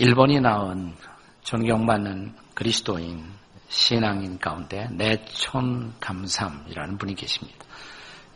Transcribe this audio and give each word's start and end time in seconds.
일본이 0.00 0.38
낳은 0.38 0.94
존경받는 1.42 2.32
그리스도인 2.54 3.24
신앙인 3.68 4.38
가운데 4.38 4.86
내촌 4.92 5.92
감삼이라는 5.98 6.98
분이 6.98 7.16
계십니다. 7.16 7.58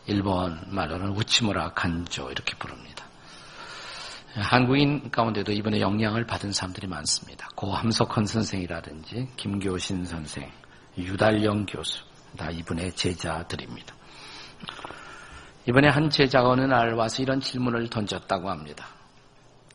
일본 0.06 0.60
말로는 0.66 1.10
우치무라 1.10 1.74
간조 1.74 2.32
이렇게 2.32 2.56
부릅니다. 2.56 3.04
한국인 4.34 5.08
가운데도 5.12 5.52
이번에 5.52 5.80
영향을 5.80 6.26
받은 6.26 6.50
사람들이 6.50 6.88
많습니다. 6.88 7.48
고 7.54 7.72
함석헌 7.72 8.26
선생이라든지 8.26 9.28
김교신 9.36 10.04
선생, 10.04 10.50
유달영 10.98 11.66
교수 11.66 12.02
다 12.36 12.50
이분의 12.50 12.90
제자들입니다. 12.94 13.94
이번에 15.68 15.90
한 15.90 16.10
제자가 16.10 16.48
어느 16.48 16.62
날 16.62 16.94
와서 16.94 17.22
이런 17.22 17.38
질문을 17.38 17.88
던졌다고 17.88 18.50
합니다. 18.50 18.88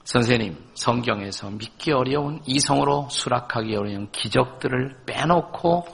선생님, 0.08 0.56
성경에서 0.74 1.50
믿기 1.50 1.92
어려운 1.92 2.40
이성으로 2.46 3.10
수락하기 3.10 3.76
어려운 3.76 4.10
기적들을 4.10 5.04
빼놓고 5.06 5.86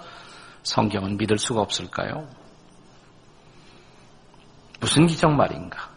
성경은 0.62 1.18
믿을 1.18 1.40
수가 1.40 1.62
없을까요? 1.62 2.30
무슨 4.80 5.08
기적 5.08 5.32
말인가? 5.32 5.90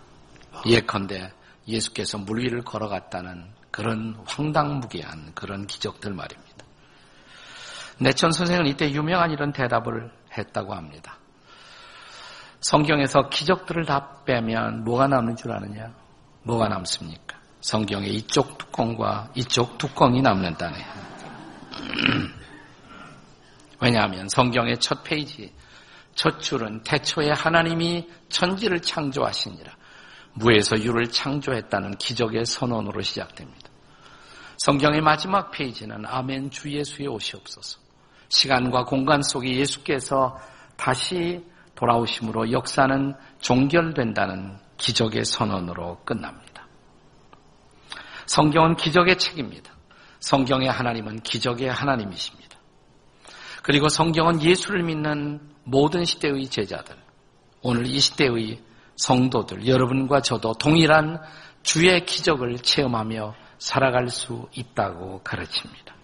예컨대 0.64 1.30
예수께서 1.68 2.16
물 2.16 2.38
위를 2.38 2.62
걸어갔다는 2.62 3.50
그런 3.70 4.16
황당무계한 4.26 5.34
그런 5.34 5.66
기적들 5.66 6.14
말입니다. 6.14 6.64
내천 7.98 8.32
선생은 8.32 8.66
이때 8.66 8.90
유명한 8.92 9.30
이런 9.30 9.52
대답을 9.52 10.10
했다고 10.38 10.72
합니다. 10.72 11.18
성경에서 12.60 13.28
기적들을 13.28 13.84
다 13.84 14.24
빼면 14.24 14.84
뭐가 14.84 15.06
남는 15.06 15.36
줄 15.36 15.52
아느냐? 15.52 15.92
뭐가 16.44 16.68
남습니까? 16.68 17.35
성경의 17.66 18.14
이쪽 18.14 18.56
뚜껑과 18.58 19.30
이쪽 19.34 19.76
뚜껑이 19.76 20.22
남는다네. 20.22 20.78
왜냐하면 23.82 24.28
성경의 24.28 24.78
첫 24.78 25.02
페이지, 25.02 25.52
첫 26.14 26.40
줄은 26.40 26.84
태초에 26.84 27.32
하나님이 27.32 28.08
천지를 28.28 28.80
창조하시니라. 28.80 29.72
무에서 30.34 30.80
유를 30.80 31.10
창조했다는 31.10 31.96
기적의 31.96 32.46
선언으로 32.46 33.02
시작됩니다. 33.02 33.68
성경의 34.58 35.00
마지막 35.00 35.50
페이지는 35.50 36.06
아멘 36.06 36.52
주 36.52 36.70
예수의 36.70 37.08
오시옵소서. 37.08 37.80
시간과 38.28 38.84
공간 38.84 39.22
속에 39.22 39.56
예수께서 39.56 40.38
다시 40.76 41.44
돌아오심으로 41.74 42.52
역사는 42.52 43.14
종결된다는 43.40 44.56
기적의 44.76 45.24
선언으로 45.24 46.02
끝납니다. 46.04 46.45
성경은 48.26 48.76
기적의 48.76 49.18
책입니다. 49.18 49.72
성경의 50.20 50.70
하나님은 50.70 51.20
기적의 51.20 51.68
하나님이십니다. 51.68 52.56
그리고 53.62 53.88
성경은 53.88 54.42
예수를 54.42 54.82
믿는 54.82 55.40
모든 55.64 56.04
시대의 56.04 56.46
제자들, 56.46 56.96
오늘 57.62 57.86
이 57.86 57.98
시대의 57.98 58.62
성도들, 58.96 59.66
여러분과 59.66 60.20
저도 60.20 60.54
동일한 60.54 61.20
주의 61.62 62.04
기적을 62.04 62.58
체험하며 62.58 63.34
살아갈 63.58 64.08
수 64.08 64.48
있다고 64.54 65.20
가르칩니다. 65.24 65.96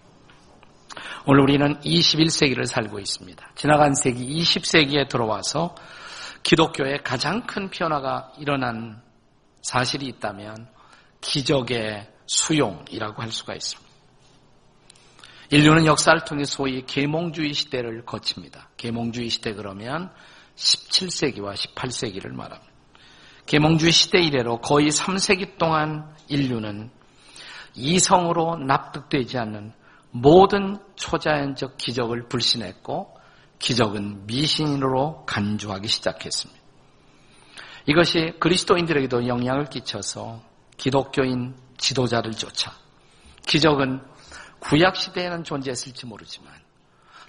오늘 1.25 1.41
우리는 1.41 1.79
21세기를 1.79 2.65
살고 2.65 2.99
있습니다. 2.99 3.51
지나간 3.55 3.95
세기 3.95 4.41
20세기에 4.41 5.07
들어와서 5.07 5.73
기독교에 6.43 6.97
가장 6.97 7.47
큰 7.47 7.69
변화가 7.69 8.33
일어난 8.37 9.01
사실이 9.61 10.05
있다면 10.07 10.67
기적의 11.21 12.12
수용이라고 12.25 13.21
할 13.21 13.31
수가 13.31 13.53
있습니다. 13.53 13.93
인류는 15.49 15.85
역사를 15.85 16.19
통해 16.25 16.45
소위 16.45 16.83
계몽주의 16.85 17.53
시대를 17.53 18.05
거칩니다. 18.05 18.69
계몽주의 18.77 19.29
시대 19.29 19.53
그러면 19.53 20.11
17세기와 20.55 21.53
18세기를 21.53 22.29
말합니다. 22.33 22.73
계몽주의 23.45 23.91
시대 23.91 24.19
이래로 24.19 24.61
거의 24.61 24.89
3세기 24.89 25.57
동안 25.57 26.15
인류는 26.27 26.89
이성으로 27.75 28.57
납득되지 28.57 29.37
않는 29.37 29.73
모든 30.11 30.77
초자연적 30.95 31.77
기적을 31.77 32.29
불신했고 32.29 33.17
기적은 33.59 34.25
미신으로 34.27 35.25
간주하기 35.25 35.87
시작했습니다. 35.87 36.61
이것이 37.85 38.33
그리스도인들에게도 38.39 39.27
영향을 39.27 39.65
끼쳐서 39.65 40.41
기독교인 40.77 41.55
지도자를 41.83 42.31
쫓아 42.31 42.73
기적은 43.45 44.01
구약 44.59 44.95
시대에는 44.95 45.43
존재했을지 45.43 46.05
모르지만 46.05 46.53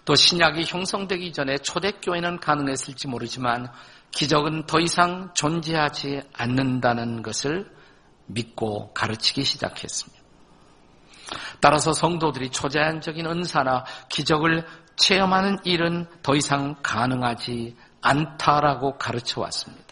또 0.05 0.15
신약이 0.15 0.65
형성되기 0.65 1.33
전에 1.33 1.59
초대교회는 1.59 2.39
가능했을지 2.39 3.09
모르지만 3.09 3.69
기적은 4.13 4.67
더 4.67 4.79
이상 4.79 5.33
존재하지 5.35 6.23
않는다는 6.33 7.23
것을 7.23 7.69
믿고 8.27 8.93
가르치기 8.93 9.43
시작했습니다. 9.43 10.23
따라서 11.61 11.93
성도들이 11.93 12.51
초자연적인 12.51 13.27
은사나 13.27 13.85
기적을 14.09 14.65
체험하는 14.97 15.59
일은 15.65 16.07
더 16.23 16.37
이상 16.37 16.77
가능하지 16.81 17.77
않다라고 18.03 18.99
가르쳐 18.99 19.41
왔습니다. 19.41 19.85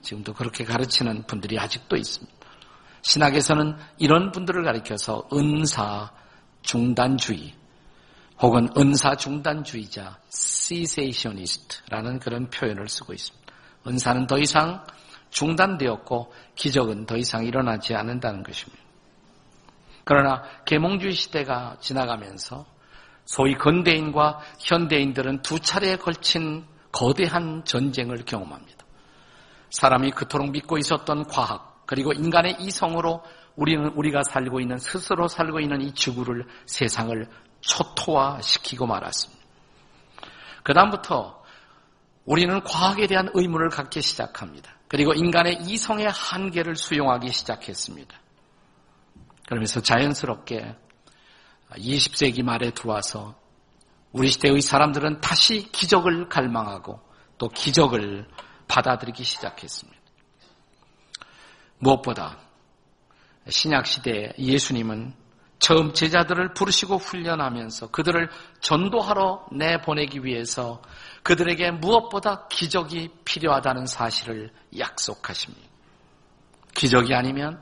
지금도 0.00 0.32
그렇게 0.32 0.64
가르치는 0.64 1.24
분들이 1.26 1.58
아직도 1.58 1.96
있습니다. 1.96 2.37
신학에서는 3.08 3.74
이런 3.96 4.32
분들을 4.32 4.64
가리켜서 4.64 5.26
은사 5.32 6.10
중단주의 6.60 7.54
혹은 8.42 8.68
은사 8.76 9.16
중단주의자 9.16 10.18
cessationist라는 10.28 12.18
그런 12.18 12.50
표현을 12.50 12.86
쓰고 12.86 13.14
있습니다. 13.14 13.52
은사는 13.86 14.26
더 14.26 14.36
이상 14.36 14.84
중단되었고 15.30 16.34
기적은 16.54 17.06
더 17.06 17.16
이상 17.16 17.46
일어나지 17.46 17.94
않는다는 17.94 18.42
것입니다. 18.42 18.82
그러나 20.04 20.42
계몽주의 20.66 21.14
시대가 21.14 21.78
지나가면서 21.80 22.66
소위 23.24 23.54
근대인과 23.54 24.40
현대인들은 24.58 25.40
두 25.40 25.60
차례에 25.60 25.96
걸친 25.96 26.66
거대한 26.92 27.64
전쟁을 27.64 28.26
경험합니다. 28.26 28.84
사람이 29.70 30.10
그토록 30.10 30.50
믿고 30.50 30.76
있었던 30.76 31.24
과학 31.24 31.77
그리고 31.88 32.12
인간의 32.12 32.58
이성으로 32.60 33.24
우리는 33.56 33.86
우리가 33.94 34.22
살고 34.22 34.60
있는 34.60 34.76
스스로 34.76 35.26
살고 35.26 35.58
있는 35.58 35.80
이 35.80 35.94
지구를 35.94 36.44
세상을 36.66 37.26
초토화시키고 37.62 38.86
말았습니다. 38.86 39.42
그 40.62 40.74
다음부터 40.74 41.42
우리는 42.26 42.62
과학에 42.62 43.06
대한 43.06 43.30
의문을 43.32 43.70
갖기 43.70 44.02
시작합니다. 44.02 44.70
그리고 44.86 45.14
인간의 45.14 45.60
이성의 45.62 46.10
한계를 46.10 46.76
수용하기 46.76 47.32
시작했습니다. 47.32 48.20
그러면서 49.46 49.80
자연스럽게 49.80 50.76
20세기 51.70 52.42
말에 52.42 52.70
들어와서 52.72 53.34
우리 54.12 54.28
시대의 54.28 54.60
사람들은 54.60 55.22
다시 55.22 55.72
기적을 55.72 56.28
갈망하고 56.28 57.00
또 57.38 57.48
기적을 57.48 58.28
받아들이기 58.68 59.24
시작했습니다. 59.24 59.97
무엇보다 61.78 62.38
신약 63.48 63.86
시대에 63.86 64.32
예수님은 64.38 65.14
처음 65.58 65.92
제자들을 65.92 66.54
부르시고 66.54 66.96
훈련하면서 66.96 67.90
그들을 67.90 68.30
전도하러 68.60 69.48
내보내기 69.52 70.24
위해서 70.24 70.80
그들에게 71.22 71.72
무엇보다 71.72 72.46
기적이 72.48 73.10
필요하다는 73.24 73.86
사실을 73.86 74.52
약속하십니다. 74.78 75.68
기적이 76.74 77.14
아니면 77.14 77.60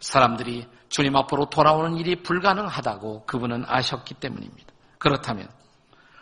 사람들이 0.00 0.66
주님 0.88 1.16
앞으로 1.16 1.50
돌아오는 1.50 1.96
일이 1.98 2.22
불가능하다고 2.22 3.26
그분은 3.26 3.64
아셨기 3.66 4.14
때문입니다. 4.14 4.72
그렇다면 4.98 5.48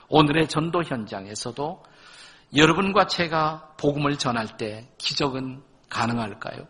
오늘의 0.09 0.49
전도 0.49 0.83
현장에서도 0.83 1.83
여러분과 2.57 3.07
제가 3.07 3.75
복음을 3.77 4.17
전할 4.17 4.57
때 4.57 4.89
기적은 4.99 5.63
가능할까요? 5.89 6.67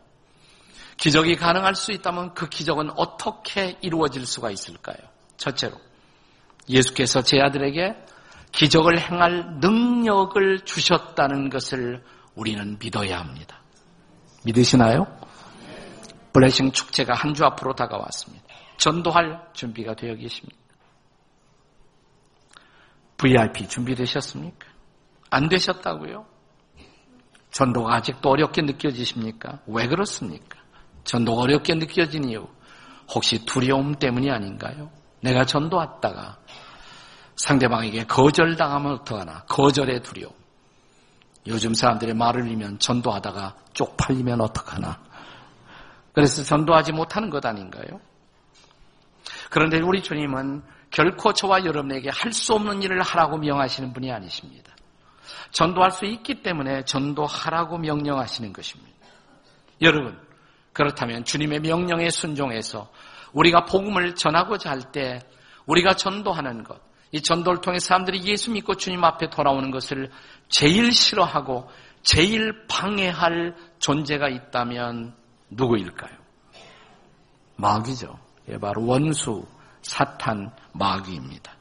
기적이 0.97 1.37
가능할 1.37 1.75
수 1.75 1.93
있다면 1.93 2.35
그 2.35 2.49
기적은 2.49 2.91
어떻게 2.97 3.77
이루어질 3.83 4.27
수가 4.27 4.51
있을까요? 4.51 4.97
첫째로 5.37 5.77
예수께서 6.69 7.23
제 7.23 7.41
아들에게 7.41 7.95
기적을 8.53 8.99
행할 8.99 9.59
능력을 9.61 10.61
주셨다는 10.65 11.51
것을 11.51 12.03
우리는 12.35 12.79
믿어야 12.79 13.19
합니다. 13.21 13.61
믿으시나요? 14.45 15.07
블레싱 16.33 16.73
축제가 16.73 17.15
한 17.15 17.35
주 17.35 17.45
앞으로 17.45 17.75
다가왔습니다. 17.75 18.45
전도할 18.79 19.49
준비가 19.53 19.95
되어 19.95 20.15
계십니까? 20.15 20.57
VIP 23.17 23.69
준비되셨습니까? 23.69 24.67
안 25.31 25.49
되셨다고요? 25.49 26.27
전도가 27.51 27.95
아직도 27.95 28.29
어렵게 28.29 28.63
느껴지십니까? 28.63 29.61
왜 29.67 29.87
그렇습니까? 29.87 30.56
전도가 31.07 31.43
어렵게 31.43 31.75
느껴진 31.75 32.29
이유 32.29 32.47
혹시 33.09 33.45
두려움 33.47 33.95
때문이 33.95 34.31
아닌가요? 34.31 34.91
내가 35.23 35.45
전도했다가 35.45 36.39
상대방에게 37.37 38.05
거절당하면 38.05 38.93
어떡하나? 38.93 39.45
거절의 39.45 40.03
두려움. 40.03 40.35
요즘 41.47 41.75
사람들의 41.75 42.15
말을 42.15 42.51
이면 42.51 42.79
전도하다가 42.79 43.57
쪽팔리면 43.73 44.41
어떡하나? 44.41 45.01
그래서 46.13 46.43
전도하지 46.43 46.93
못하는 46.93 47.31
것 47.31 47.45
아닌가요? 47.45 48.01
그런데 49.51 49.81
우리 49.81 50.03
주님은 50.03 50.63
결코 50.91 51.33
저와 51.33 51.65
여러분에게 51.65 52.11
할 52.11 52.33
수 52.33 52.55
없는 52.55 52.83
일을 52.83 53.03
하라고 53.03 53.39
명하시는 53.39 53.93
분이 53.93 54.11
아니십니다. 54.11 54.75
전도할 55.53 55.91
수 55.93 56.05
있기 56.07 56.43
때문에 56.43 56.85
전도하라고 56.85 57.79
명령하시는 57.79 58.53
것입니다. 58.53 58.97
여러분, 59.83 60.19
그렇다면 60.77 61.25
주님의 61.25 61.61
명령에 61.61 62.11
순종해서 62.11 62.91
우리가 63.33 63.65
복음을 63.65 64.15
전하고자 64.15 64.71
할 64.71 64.93
때 64.93 65.21
우리가 65.65 65.95
전도하는 65.95 66.65
것, 66.65 66.81
이 67.13 67.23
전도를 67.23 67.63
통해 67.63 67.79
사람들이 67.79 68.23
예수 68.25 68.51
믿고 68.51 68.75
주님 68.75 69.03
앞에 69.03 69.31
돌아오는 69.31 69.71
것을 69.71 70.11
제일 70.49 70.93
싫어하고 70.93 71.69
제일 72.03 72.67
방해할 72.69 73.57
존재가 73.79 74.29
있다면 74.29 75.15
누구일까요? 75.51 76.15
마귀죠. 77.57 78.19
예, 78.51 78.59
바로 78.59 78.87
원수, 78.87 79.47
사탄, 79.81 80.53
마귀입니다. 80.75 81.53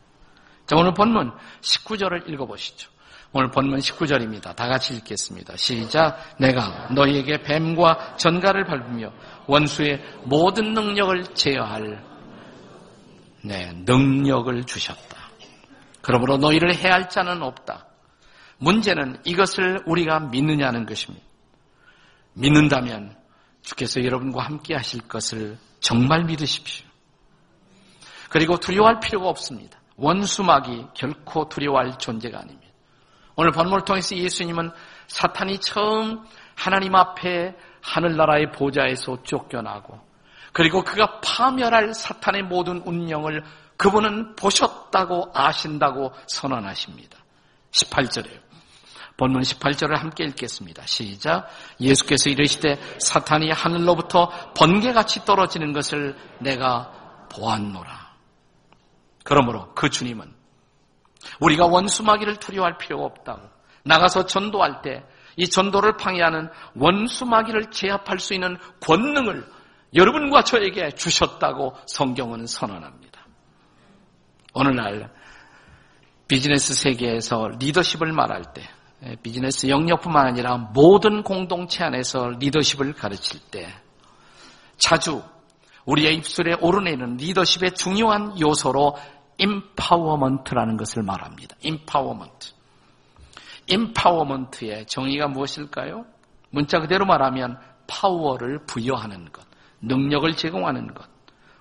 자, 0.67 0.75
오늘 0.75 0.93
본문 0.93 1.31
19절을 1.61 2.29
읽어보시죠. 2.29 2.91
오늘 3.37 3.51
본문 3.51 3.79
19절입니다. 3.79 4.55
다 4.55 4.69
같이 4.69 4.93
읽겠습니다. 4.93 5.57
시작. 5.57 6.37
내가 6.39 6.87
너희에게 6.91 7.41
뱀과 7.41 8.15
전갈을 8.15 8.63
밟으며 8.63 9.11
원수의 9.45 10.01
모든 10.23 10.71
능력을 10.71 11.21
제어할 11.33 12.01
네, 13.43 13.73
능력을 13.85 14.63
주셨다. 14.63 15.17
그러므로 16.01 16.37
너희를 16.37 16.77
해할 16.77 17.09
자는 17.09 17.43
없다. 17.43 17.87
문제는 18.59 19.17
이것을 19.25 19.83
우리가 19.85 20.21
믿느냐는 20.21 20.85
것입니다. 20.85 21.25
믿는다면 22.35 23.17
주께서 23.63 24.01
여러분과 24.01 24.45
함께 24.45 24.75
하실 24.75 25.05
것을 25.09 25.57
정말 25.81 26.23
믿으십시오. 26.23 26.87
그리고 28.29 28.57
두려워할 28.57 29.01
필요가 29.01 29.27
없습니다. 29.27 29.77
원수막이 29.97 30.85
결코 30.93 31.49
두려워할 31.49 31.97
존재가 31.97 32.39
아닙니다. 32.39 32.64
오늘 33.35 33.51
본문을 33.51 33.83
통해서 33.83 34.15
예수님은 34.15 34.71
사탄이 35.07 35.59
처음 35.59 36.23
하나님 36.55 36.95
앞에 36.95 37.55
하늘나라의 37.81 38.51
보좌에서 38.51 39.21
쫓겨나고 39.23 39.99
그리고 40.53 40.83
그가 40.83 41.19
파멸할 41.19 41.93
사탄의 41.93 42.43
모든 42.43 42.81
운명을 42.85 43.43
그분은 43.77 44.35
보셨다고 44.35 45.31
아신다고 45.33 46.13
선언하십니다. 46.27 47.17
18절에요. 47.71 48.45
본문 49.17 49.41
18절을 49.41 49.97
함께 49.97 50.25
읽겠습니다. 50.25 50.85
시작. 50.85 51.47
예수께서 51.79 52.29
이르시되 52.29 52.79
사탄이 52.99 53.51
하늘로부터 53.51 54.29
번개같이 54.53 55.25
떨어지는 55.25 55.73
것을 55.73 56.17
내가 56.39 57.27
보았노라. 57.31 58.13
그러므로 59.23 59.73
그 59.73 59.89
주님은 59.89 60.34
우리가 61.39 61.65
원수마귀를 61.65 62.37
두려워할 62.37 62.77
필요가 62.77 63.05
없다고 63.05 63.41
나가서 63.83 64.25
전도할 64.25 64.81
때 64.81 65.03
이 65.37 65.47
전도를 65.47 65.97
방해하는 65.97 66.49
원수마귀를 66.75 67.71
제압할 67.71 68.19
수 68.19 68.33
있는 68.33 68.57
권능을 68.81 69.45
여러분과 69.93 70.43
저에게 70.43 70.91
주셨다고 70.91 71.75
성경은 71.87 72.47
선언합니다. 72.47 73.25
오늘날 74.53 75.11
비즈니스 76.27 76.73
세계에서 76.73 77.49
리더십을 77.59 78.11
말할 78.11 78.53
때 78.53 78.67
비즈니스 79.21 79.67
영역뿐만 79.67 80.27
아니라 80.27 80.57
모든 80.57 81.21
공동체 81.21 81.83
안에서 81.83 82.29
리더십을 82.39 82.93
가르칠 82.93 83.39
때 83.51 83.67
자주 84.77 85.21
우리의 85.85 86.15
입술에 86.15 86.55
오르내리는 86.59 87.17
리더십의 87.17 87.75
중요한 87.75 88.39
요소로 88.39 88.97
empowerment라는 89.37 90.77
것을 90.77 91.03
말합니다. 91.03 91.55
empowerment. 91.61 92.53
empowerment의 93.67 94.85
정의가 94.85 95.27
무엇일까요? 95.27 96.05
문자 96.51 96.79
그대로 96.79 97.05
말하면 97.05 97.59
파워를 97.87 98.65
부여하는 98.65 99.31
것, 99.31 99.45
능력을 99.81 100.35
제공하는 100.35 100.93
것, 100.93 101.07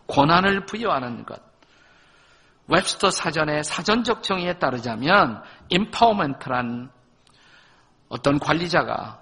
권한을 0.07 0.67
부여하는 0.67 1.25
것. 1.25 1.43
웹스터 2.67 3.11
사전의 3.11 3.65
사전적 3.65 4.23
정의에 4.23 4.59
따르자면 4.59 5.43
empowerment란 5.69 6.91
어떤 8.09 8.39
관리자가 8.39 9.21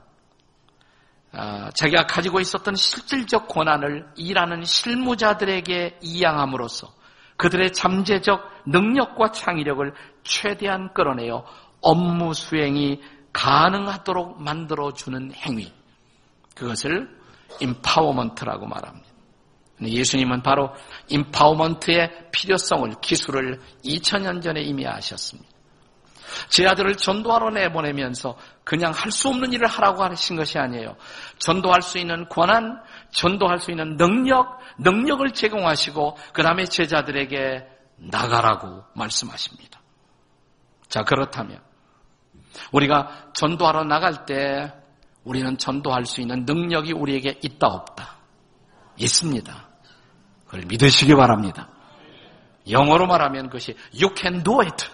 아, 1.34 1.70
자기가 1.70 2.06
가지고 2.06 2.40
있었던 2.40 2.74
실질적 2.76 3.48
권한을 3.48 4.06
일하는 4.16 4.64
실무자들에게 4.64 6.00
이양함으로써 6.02 6.92
그들의 7.42 7.72
잠재적 7.72 8.62
능력과 8.66 9.32
창의력을 9.32 9.92
최대한 10.22 10.94
끌어내어 10.94 11.44
업무 11.80 12.34
수행이 12.34 13.02
가능하도록 13.32 14.40
만들어주는 14.40 15.32
행위. 15.34 15.72
그것을 16.54 17.10
임파워먼트라고 17.60 18.66
말합니다. 18.66 19.08
예수님은 19.82 20.44
바로 20.44 20.72
임파워먼트의 21.08 22.28
필요성을, 22.30 22.88
기술을 23.00 23.58
2000년 23.84 24.40
전에 24.40 24.62
이미 24.62 24.86
아셨습니다. 24.86 25.50
제 26.48 26.64
아들을 26.64 26.96
전도하러 26.96 27.50
내보내면서 27.50 28.38
그냥 28.62 28.92
할 28.92 29.10
수 29.10 29.28
없는 29.28 29.52
일을 29.52 29.66
하라고 29.66 30.04
하신 30.04 30.36
것이 30.36 30.58
아니에요. 30.58 30.96
전도할 31.38 31.82
수 31.82 31.98
있는 31.98 32.28
권한, 32.28 32.80
전도할 33.12 33.60
수 33.60 33.70
있는 33.70 33.96
능력, 33.96 34.58
능력을 34.78 35.30
제공하시고 35.32 36.16
그 36.32 36.42
다음에 36.42 36.64
제자들에게 36.64 37.68
나가라고 37.96 38.84
말씀하십니다. 38.94 39.80
자, 40.88 41.02
그렇다면 41.04 41.60
우리가 42.72 43.30
전도하러 43.34 43.84
나갈 43.84 44.26
때 44.26 44.72
우리는 45.24 45.56
전도할 45.56 46.04
수 46.04 46.20
있는 46.20 46.44
능력이 46.44 46.92
우리에게 46.92 47.38
있다 47.42 47.68
없다? 47.68 48.16
있습니다. 48.96 49.68
그걸 50.46 50.66
믿으시기 50.66 51.14
바랍니다. 51.14 51.68
영어로 52.68 53.06
말하면 53.06 53.46
그것이 53.46 53.76
you 53.94 54.14
can 54.16 54.42
do 54.42 54.60
it. 54.60 54.86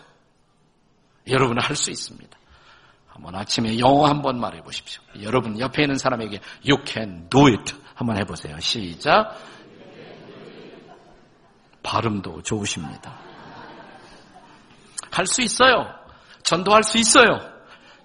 여러분은 1.26 1.62
할 1.62 1.76
수 1.76 1.90
있습니다. 1.90 2.37
한번 3.18 3.34
아침에 3.34 3.80
영어 3.80 4.06
한번 4.06 4.38
말해 4.38 4.62
보십시오. 4.62 5.02
여러분 5.22 5.58
옆에 5.58 5.82
있는 5.82 5.98
사람에게 5.98 6.40
you 6.64 6.80
can 6.86 7.28
do 7.28 7.48
it 7.48 7.74
한번 7.94 8.16
해보세요. 8.16 8.58
시작. 8.60 9.36
발음도 11.82 12.42
좋으십니다. 12.42 13.18
할 15.10 15.26
수 15.26 15.42
있어요. 15.42 15.92
전도할 16.44 16.84
수 16.84 16.96
있어요. 16.98 17.40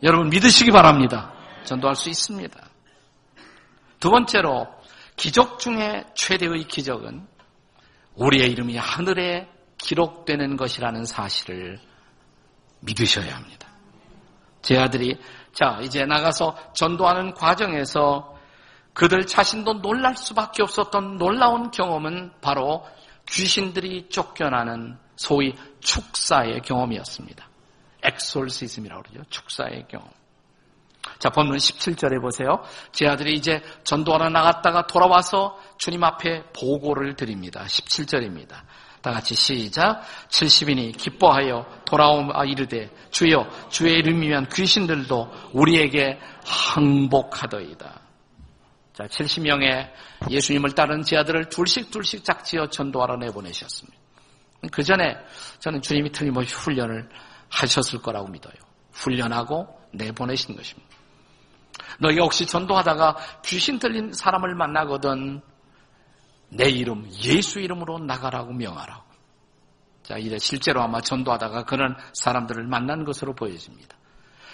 여러분 0.01 0.29
믿으시기 0.29 0.71
바랍니다. 0.71 1.31
전도할 1.63 1.95
수 1.95 2.09
있습니다. 2.09 2.59
두 3.99 4.09
번째로 4.09 4.67
기적 5.15 5.59
중에 5.59 6.05
최대의 6.15 6.63
기적은 6.63 7.27
우리의 8.15 8.51
이름이 8.51 8.77
하늘에 8.77 9.47
기록되는 9.77 10.57
것이라는 10.57 11.05
사실을 11.05 11.79
믿으셔야 12.79 13.35
합니다. 13.35 13.62
제 14.63 14.77
아들이 14.77 15.19
자 15.53 15.77
이제 15.83 16.05
나가서 16.05 16.57
전도하는 16.73 17.35
과정에서 17.35 18.35
그들 18.93 19.27
자신도 19.27 19.81
놀랄 19.81 20.15
수밖에 20.15 20.63
없었던 20.63 21.17
놀라운 21.17 21.69
경험은 21.69 22.31
바로 22.41 22.85
귀신들이 23.27 24.09
쫓겨나는 24.09 24.97
소위 25.15 25.53
축사의 25.79 26.61
경험이었습니다. 26.61 27.47
엑솔시즘이라고 28.03 29.03
그러죠. 29.03 29.23
축사의 29.29 29.85
경험. 29.89 30.09
자, 31.19 31.29
본문 31.29 31.57
17절에 31.57 32.21
보세요. 32.21 32.63
제 32.91 33.07
아들이 33.07 33.33
이제 33.33 33.61
전도하러 33.83 34.29
나갔다가 34.29 34.87
돌아와서 34.87 35.57
주님 35.77 36.03
앞에 36.03 36.43
보고를 36.53 37.15
드립니다. 37.15 37.65
17절입니다. 37.65 38.55
다 39.03 39.11
같이 39.11 39.35
시작. 39.35 40.01
70인이 40.29 40.97
기뻐하여 40.97 41.65
돌아오아 41.85 42.45
이르되 42.45 42.89
주여 43.11 43.47
주의 43.69 43.95
이름이면 43.99 44.47
귀신들도 44.47 45.29
우리에게 45.51 46.19
항복하더이다. 46.45 48.01
자, 48.93 49.03
70명의 49.07 49.91
예수님을 50.29 50.71
따른 50.71 51.01
제 51.01 51.17
아들을 51.17 51.49
둘씩 51.49 51.91
둘씩 51.91 52.23
짝지어 52.23 52.67
전도하러 52.67 53.17
내보내셨습니다. 53.17 53.99
그 54.71 54.81
전에 54.81 55.17
저는 55.59 55.81
주님이 55.81 56.11
틀림없이 56.13 56.55
훈련을 56.55 57.09
하셨을 57.49 58.01
거라고 58.01 58.29
믿어요. 58.29 58.53
훈련하고 58.93 59.67
내보내신 59.91 60.55
것입니다. 60.55 60.89
너희가 61.99 62.23
혹시 62.23 62.45
전도하다가 62.45 63.17
귀신 63.43 63.77
들린 63.77 64.13
사람을 64.13 64.55
만나거든 64.55 65.41
내 66.55 66.69
이름 66.69 67.09
예수 67.23 67.59
이름으로 67.59 67.99
나가라고 67.99 68.53
명하라고. 68.53 69.03
자, 70.03 70.17
이제 70.17 70.37
실제로 70.37 70.81
아마 70.81 71.01
전도하다가 71.01 71.63
그런 71.63 71.95
사람들을 72.13 72.65
만난 72.67 73.05
것으로 73.05 73.33
보여집니다. 73.33 73.95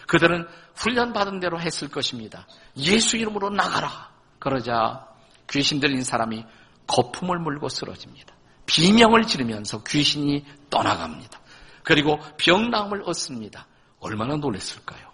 그들은 0.08 0.48
훈련 0.76 1.14
받은 1.14 1.40
대로 1.40 1.60
했을 1.60 1.90
것입니다. 1.90 2.48
예수 2.78 3.18
이름으로 3.18 3.50
나가라. 3.50 4.12
그러자 4.40 5.08
귀신 5.50 5.80
들린 5.80 6.04
사람이 6.04 6.46
거품을 6.88 7.40
물고 7.40 7.70
쓰러집니다. 7.70 8.34
비명을 8.66 9.24
지르면서 9.24 9.84
귀신이 9.84 10.46
떠나갑니다. 10.70 11.40
그리고 11.84 12.20
병나음을 12.38 13.04
얻습니다. 13.06 13.68
얼마나 14.00 14.36
놀랐을까요? 14.36 15.10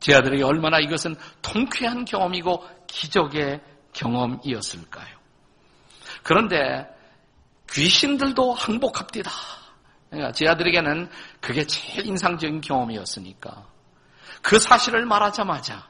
제 0.00 0.14
아들에게 0.14 0.42
얼마나 0.42 0.78
이것은 0.78 1.14
통쾌한 1.42 2.04
경험이고 2.04 2.66
기적의 2.86 3.60
경험이었을까요? 3.92 5.21
그런데 6.22 6.86
귀신들도 7.70 8.52
항복합니다. 8.52 9.30
그러니까 10.10 10.32
제 10.32 10.46
아들에게는 10.46 11.08
그게 11.40 11.66
제일 11.66 12.06
인상적인 12.06 12.60
경험이었으니까 12.60 13.66
그 14.42 14.58
사실을 14.58 15.06
말하자마자 15.06 15.88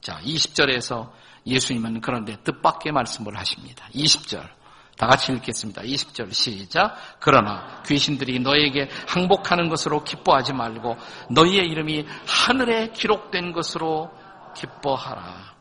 자 0.00 0.20
20절에서 0.20 1.10
예수님은 1.46 2.00
그런데 2.00 2.36
뜻밖의 2.44 2.92
말씀을 2.92 3.36
하십니다. 3.36 3.86
20절 3.94 4.48
다 4.96 5.06
같이 5.06 5.32
읽겠습니다. 5.32 5.82
20절 5.82 6.32
시작. 6.32 6.96
그러나 7.20 7.82
귀신들이 7.86 8.38
너에게 8.38 8.88
항복하는 9.06 9.68
것으로 9.68 10.04
기뻐하지 10.04 10.54
말고 10.54 10.96
너희의 11.30 11.66
이름이 11.66 12.06
하늘에 12.26 12.88
기록된 12.92 13.52
것으로 13.52 14.10
기뻐하라. 14.56 15.54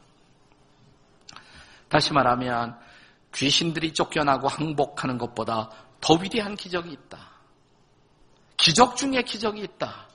다시 1.89 2.13
말하면 2.13 2.77
귀신들이 3.35 3.93
쫓겨나고 3.93 4.47
항복하는 4.47 5.17
것보다 5.17 5.69
더 6.01 6.15
위대한 6.15 6.55
기적이 6.55 6.91
있다. 6.91 7.17
기적 8.57 8.95
중에 8.95 9.21
기적이 9.23 9.61
있다. 9.61 10.07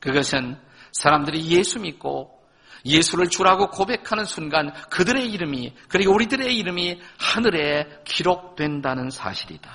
그것은 0.00 0.60
사람들이 0.92 1.48
예수 1.50 1.78
믿고 1.78 2.36
예수를 2.84 3.28
주라고 3.28 3.70
고백하는 3.70 4.24
순간 4.24 4.72
그들의 4.90 5.30
이름이 5.30 5.74
그리고 5.88 6.14
우리들의 6.14 6.56
이름이 6.56 7.00
하늘에 7.18 8.02
기록된다는 8.04 9.10
사실이다. 9.10 9.70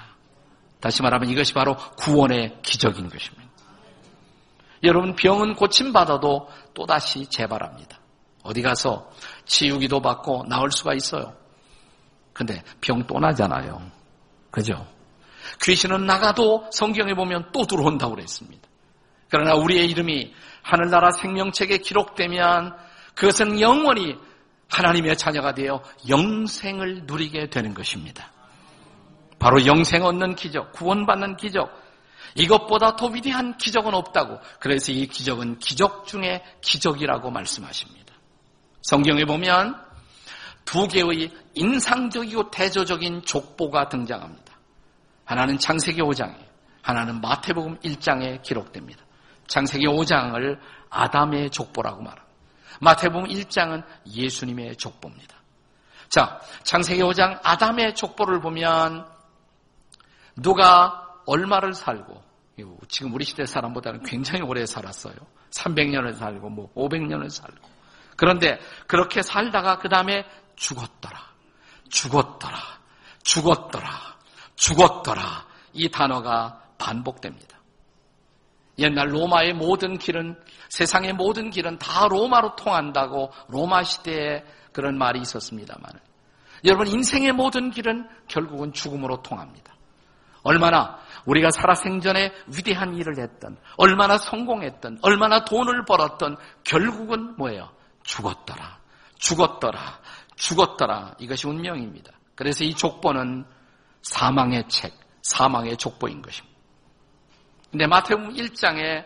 다시 0.80 1.02
말하면 1.02 1.30
이것이 1.30 1.54
바로 1.54 1.78
구원의 1.98 2.60
기적인 2.62 3.10
것입니다. 3.10 3.44
여러분 4.84 5.16
병은 5.16 5.56
고침받아도 5.56 6.50
또다시 6.74 7.26
재발합니다. 7.28 8.00
어디 8.44 8.62
가서 8.62 9.10
치유기도 9.46 10.02
받고 10.02 10.46
나올 10.50 10.72
수가 10.72 10.94
있어요. 10.94 11.43
근데 12.34 12.64
병 12.82 13.06
또 13.06 13.20
나잖아요. 13.20 13.82
그죠? 14.52 14.86
귀신은 15.62 16.06
나가도 16.06 16.70
성경에 16.72 17.14
보면 17.14 17.52
또 17.52 17.66
들어온다고 17.66 18.16
그랬습니다. 18.16 18.68
그러나 19.30 19.56
우리의 19.56 19.90
이름이 19.90 20.34
하늘나라 20.62 21.12
생명책에 21.12 21.80
기록되면 21.80 22.76
그것은 23.16 23.60
영원히 23.60 24.18
하나님의 24.70 25.18
자녀가 25.18 25.54
되어 25.54 25.84
영생을 26.08 27.04
누리게 27.06 27.50
되는 27.50 27.74
것입니다. 27.74 28.32
바로 29.40 29.66
영생 29.66 30.04
얻는 30.04 30.36
기적, 30.36 30.72
구원받는 30.72 31.38
기적. 31.38 31.84
이것보다 32.36 32.96
더 32.96 33.08
위대한 33.08 33.58
기적은 33.58 33.94
없다고. 33.94 34.40
그래서 34.60 34.92
이 34.92 35.06
기적은 35.08 35.60
기적 35.60 36.08
중에 36.08 36.44
기적이라고 36.62 37.30
말씀하십니다. 37.30 38.14
성경에 38.84 39.26
보면 39.26 39.83
두 40.66 40.88
개의 40.88 41.32
인상적이고 41.54 42.52
대조적인 42.52 43.24
족보가 43.24 43.90
등장합니다. 43.90 44.54
하나는 45.26 45.58
창세기 45.58 46.02
5장에, 46.02 46.36
하나는 46.82 47.22
마태복음 47.22 47.80
1장에 47.80 48.42
기록됩니다. 48.42 49.04
창세기 49.48 49.86
5장을 49.86 50.60
아담의 50.90 51.50
족보라고 51.50 52.02
말합니다. 52.02 52.34
마태복음 52.82 53.28
1장은 53.28 53.84
예수님의 54.08 54.76
족보입니다. 54.78 55.36
자, 56.10 56.40
창세기 56.64 57.02
5장 57.02 57.40
아담의 57.44 57.96
족보를 57.96 58.40
보면 58.40 59.08
누가 60.36 61.08
얼마를 61.26 61.74
살고 61.74 62.22
지금 62.88 63.14
우리 63.14 63.26
시대 63.26 63.46
사람보다는 63.46 64.04
굉장히 64.04 64.42
오래 64.42 64.66
살았어요. 64.66 65.16
300년을 65.50 66.16
살고 66.18 66.50
뭐 66.50 66.72
500년을 66.76 67.30
살고 67.30 67.68
그런데 68.16 68.60
그렇게 68.86 69.24
살다가 69.24 69.80
그 69.80 69.90
다음에 69.90 70.26
죽었더라. 70.56 71.20
죽었더라. 71.90 72.58
죽었더라. 73.24 73.90
죽었더라. 74.56 75.46
이 75.74 75.90
단어가 75.90 76.62
반복됩니다. 76.78 77.60
옛날 78.80 79.14
로마의 79.14 79.54
모든 79.54 79.98
길은 79.98 80.40
세상의 80.70 81.14
모든 81.14 81.50
길은 81.50 81.78
다 81.78 82.08
로마로 82.08 82.56
통한다고 82.56 83.32
로마 83.48 83.84
시대에 83.84 84.44
그런 84.72 84.98
말이 84.98 85.22
있었습니다만 85.22 85.86
여러분 86.66 86.88
인생의 86.88 87.34
모든 87.34 87.70
길은 87.70 88.08
결국은 88.28 88.74
죽음으로 88.74 89.22
통합니다. 89.22 89.74
얼마나 90.44 90.98
우리가 91.26 91.52
살아생전에 91.52 92.32
위대한 92.48 92.96
일을 92.96 93.18
했던, 93.18 93.58
얼마나 93.78 94.18
성공했던, 94.18 95.00
얼마나 95.02 95.46
돈을 95.46 95.86
벌었던 95.86 96.38
결국은 96.64 97.36
뭐예요? 97.38 97.72
죽었더라. 98.04 98.80
죽었더라. 99.18 100.00
죽었더라. 100.36 101.16
이것이 101.20 101.48
운명입니다. 101.48 102.12
그래서 102.36 102.64
이 102.64 102.74
족보는 102.74 103.46
사망의 104.02 104.68
책, 104.68 104.94
사망의 105.22 105.78
족보인 105.78 106.22
것입니다. 106.22 106.54
근데 107.72 107.88
마태복음 107.88 108.34
1장에 108.34 109.06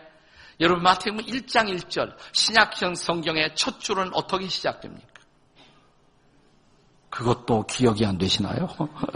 여러분 0.60 0.82
마태복음 0.82 1.24
1장 1.24 1.74
1절 1.74 2.14
신약형 2.32 2.94
성경의 2.94 3.54
첫 3.54 3.80
줄은 3.80 4.10
어떻게 4.14 4.48
시작됩니까? 4.48 5.06
그것도 7.10 7.64
기억이 7.66 8.04
안 8.04 8.18
되시나요? 8.18 8.68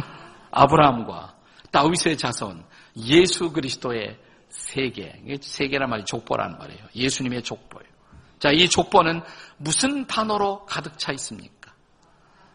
아브라함과 0.51 1.37
다윗의 1.71 2.17
자손 2.19 2.65
예수 2.97 3.51
그리스도의 3.53 4.19
세계, 4.49 5.21
세계란 5.41 5.89
말이 5.89 6.05
족보라는 6.05 6.59
말이에요. 6.59 6.87
예수님의 6.95 7.43
족보예요. 7.43 7.91
자, 8.39 8.51
이 8.51 8.69
족보는 8.69 9.23
무슨 9.57 10.07
단어로 10.07 10.67
가득 10.67 10.99
차 10.99 11.13
있습니까? 11.13 11.62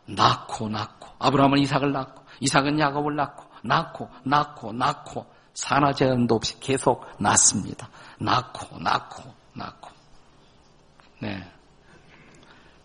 낳고 0.08 0.70
낳고 0.70 1.10
아브라함은 1.20 1.60
이삭을 1.60 1.92
낳고 1.92 2.24
이삭은 2.40 2.80
야곱을 2.80 3.16
낳고 3.16 3.44
낳고 3.64 4.10
낳고 4.24 4.74
낳고 4.74 5.26
산화 5.54 5.94
제한도 5.94 6.36
없이 6.36 6.60
계속 6.60 7.06
낳습니다. 7.20 7.90
낳고 8.20 8.80
낳고 8.80 9.24
낳고. 9.54 9.90
네. 11.20 11.44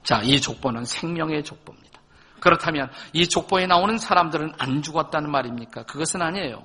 자, 0.02 0.20
이 0.22 0.40
족보는 0.40 0.84
생명의 0.84 1.44
족보입니다. 1.44 2.00
그렇다면 2.40 2.90
이 3.12 3.28
족보에 3.28 3.66
나오는 3.66 3.98
사람들은 3.98 4.54
안 4.58 4.82
죽었다는 4.82 5.30
말입니까? 5.30 5.84
그것은 5.84 6.22
아니에요. 6.22 6.64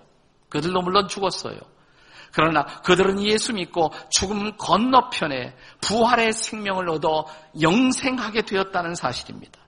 그들도 0.50 0.82
물론 0.82 1.08
죽었어요. 1.08 1.60
그러나 2.32 2.66
그들은 2.84 3.22
예수 3.24 3.54
믿고 3.54 3.92
죽음 4.10 4.56
건너편에 4.58 5.56
부활의 5.82 6.34
생명을 6.34 6.90
얻어 6.90 7.26
영생하게 7.62 8.44
되었다는 8.44 8.96
사실입니다. 8.96 9.60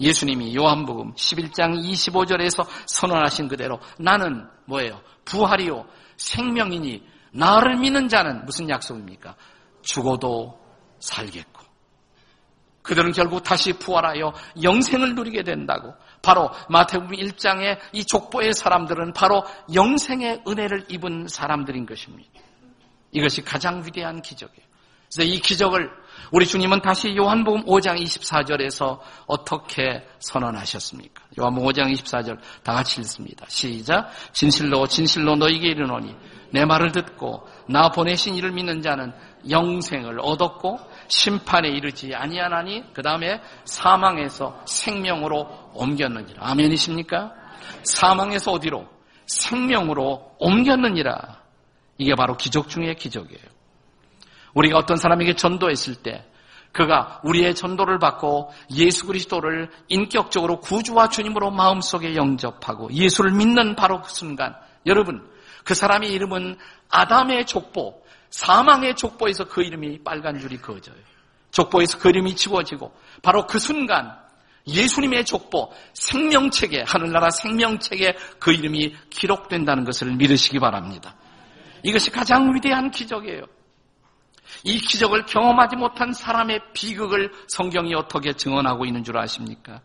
예수님이 0.00 0.54
요한복음 0.54 1.14
11장 1.14 1.82
25절에서 1.82 2.66
선언하신 2.86 3.48
그대로 3.48 3.80
나는 3.98 4.46
뭐예요? 4.66 5.00
부활이요 5.24 5.86
생명이니 6.16 7.06
나를 7.32 7.76
믿는 7.76 8.08
자는 8.08 8.44
무슨 8.44 8.68
약속입니까? 8.68 9.34
죽어도 9.82 10.58
살겠고 11.00 11.68
그들은 12.88 13.12
결국 13.12 13.42
다시 13.42 13.74
부활하여 13.74 14.32
영생을 14.62 15.14
누리게 15.14 15.42
된다고. 15.42 15.94
바로 16.22 16.50
마태복음 16.70 17.16
1장의 17.16 17.78
이 17.92 18.04
족보의 18.04 18.54
사람들은 18.54 19.12
바로 19.12 19.44
영생의 19.74 20.44
은혜를 20.48 20.86
입은 20.88 21.28
사람들인 21.28 21.84
것입니다. 21.84 22.30
이것이 23.12 23.42
가장 23.44 23.84
위대한 23.84 24.22
기적이에요. 24.22 24.66
그래서 25.12 25.30
이 25.30 25.38
기적을 25.38 25.90
우리 26.32 26.46
주님은 26.46 26.80
다시 26.82 27.16
요한복음 27.16 27.64
5장 27.64 28.02
24절에서 28.02 28.98
어떻게 29.26 30.06
선언하셨습니까? 30.18 31.24
요한복음 31.38 31.68
5장 31.68 31.92
24절 31.92 32.38
다 32.62 32.74
같이 32.74 33.00
읽습니다. 33.00 33.46
시작. 33.48 34.10
진실로 34.32 34.86
진실로 34.86 35.36
너에게 35.36 35.68
이르노니 35.68 36.14
내 36.50 36.64
말을 36.64 36.92
듣고 36.92 37.46
나 37.68 37.90
보내신 37.90 38.34
이를 38.34 38.52
믿는 38.52 38.82
자는 38.82 39.12
영생을 39.48 40.20
얻었고 40.20 40.78
심판에 41.08 41.68
이르지 41.68 42.14
아니하나니 42.14 42.92
그 42.92 43.02
다음에 43.02 43.40
사망에서 43.64 44.62
생명으로 44.66 45.70
옮겼느니라. 45.74 46.50
아멘이십니까? 46.50 47.32
사망에서 47.84 48.52
어디로? 48.52 48.86
생명으로 49.26 50.36
옮겼느니라. 50.38 51.38
이게 51.98 52.14
바로 52.14 52.36
기적 52.36 52.68
중의 52.68 52.96
기적이에요. 52.96 53.57
우리가 54.54 54.78
어떤 54.78 54.96
사람에게 54.96 55.34
전도했을 55.34 55.96
때 55.96 56.24
그가 56.72 57.20
우리의 57.24 57.54
전도를 57.54 57.98
받고 57.98 58.52
예수 58.76 59.06
그리스도를 59.06 59.70
인격적으로 59.88 60.60
구주와 60.60 61.08
주님으로 61.08 61.50
마음속에 61.50 62.14
영접하고 62.14 62.92
예수를 62.92 63.32
믿는 63.32 63.74
바로 63.74 64.02
그 64.02 64.10
순간 64.10 64.54
여러분 64.86 65.26
그 65.64 65.74
사람의 65.74 66.10
이름은 66.12 66.56
아담의 66.88 67.46
족보, 67.46 68.02
사망의 68.30 68.96
족보에서 68.96 69.44
그 69.44 69.62
이름이 69.62 70.02
빨간 70.02 70.38
줄이 70.38 70.56
그어져요. 70.56 70.96
족보에서 71.50 71.98
그 71.98 72.08
이름이 72.08 72.36
지워지고 72.36 72.94
바로 73.22 73.46
그 73.46 73.58
순간 73.58 74.16
예수님의 74.66 75.24
족보, 75.24 75.72
생명책에, 75.94 76.84
하늘나라 76.86 77.30
생명책에 77.30 78.16
그 78.38 78.52
이름이 78.52 78.94
기록된다는 79.10 79.84
것을 79.84 80.14
믿으시기 80.14 80.58
바랍니다. 80.58 81.14
이것이 81.82 82.10
가장 82.10 82.54
위대한 82.54 82.90
기적이에요. 82.90 83.44
이 84.64 84.78
기적을 84.78 85.26
경험하지 85.26 85.76
못한 85.76 86.12
사람의 86.12 86.60
비극을 86.72 87.32
성경이 87.48 87.94
어떻게 87.94 88.32
증언하고 88.32 88.84
있는 88.84 89.04
줄 89.04 89.18
아십니까? 89.18 89.80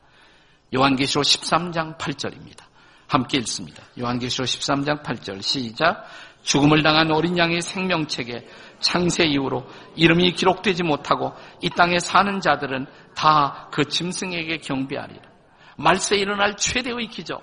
요한계시록 0.75 1.23
13장 1.23 1.97
8절입니다. 1.97 2.63
함께 3.07 3.37
읽습니다. 3.39 3.83
요한계시록 3.99 4.47
13장 4.47 5.03
8절 5.03 5.41
시작 5.41 6.05
죽음을 6.43 6.81
당한 6.83 7.11
어린 7.11 7.37
양의 7.37 7.61
생명책에 7.61 8.47
창세 8.79 9.25
이후로 9.25 9.65
이름이 9.95 10.33
기록되지 10.33 10.83
못하고 10.83 11.33
이 11.61 11.69
땅에 11.69 11.99
사는 11.99 12.41
자들은 12.41 12.87
다 13.15 13.69
그 13.71 13.85
짐승에게 13.85 14.57
경배하리라. 14.57 15.21
말세에 15.77 16.19
일어날 16.19 16.55
최대의 16.55 17.07
기적. 17.07 17.41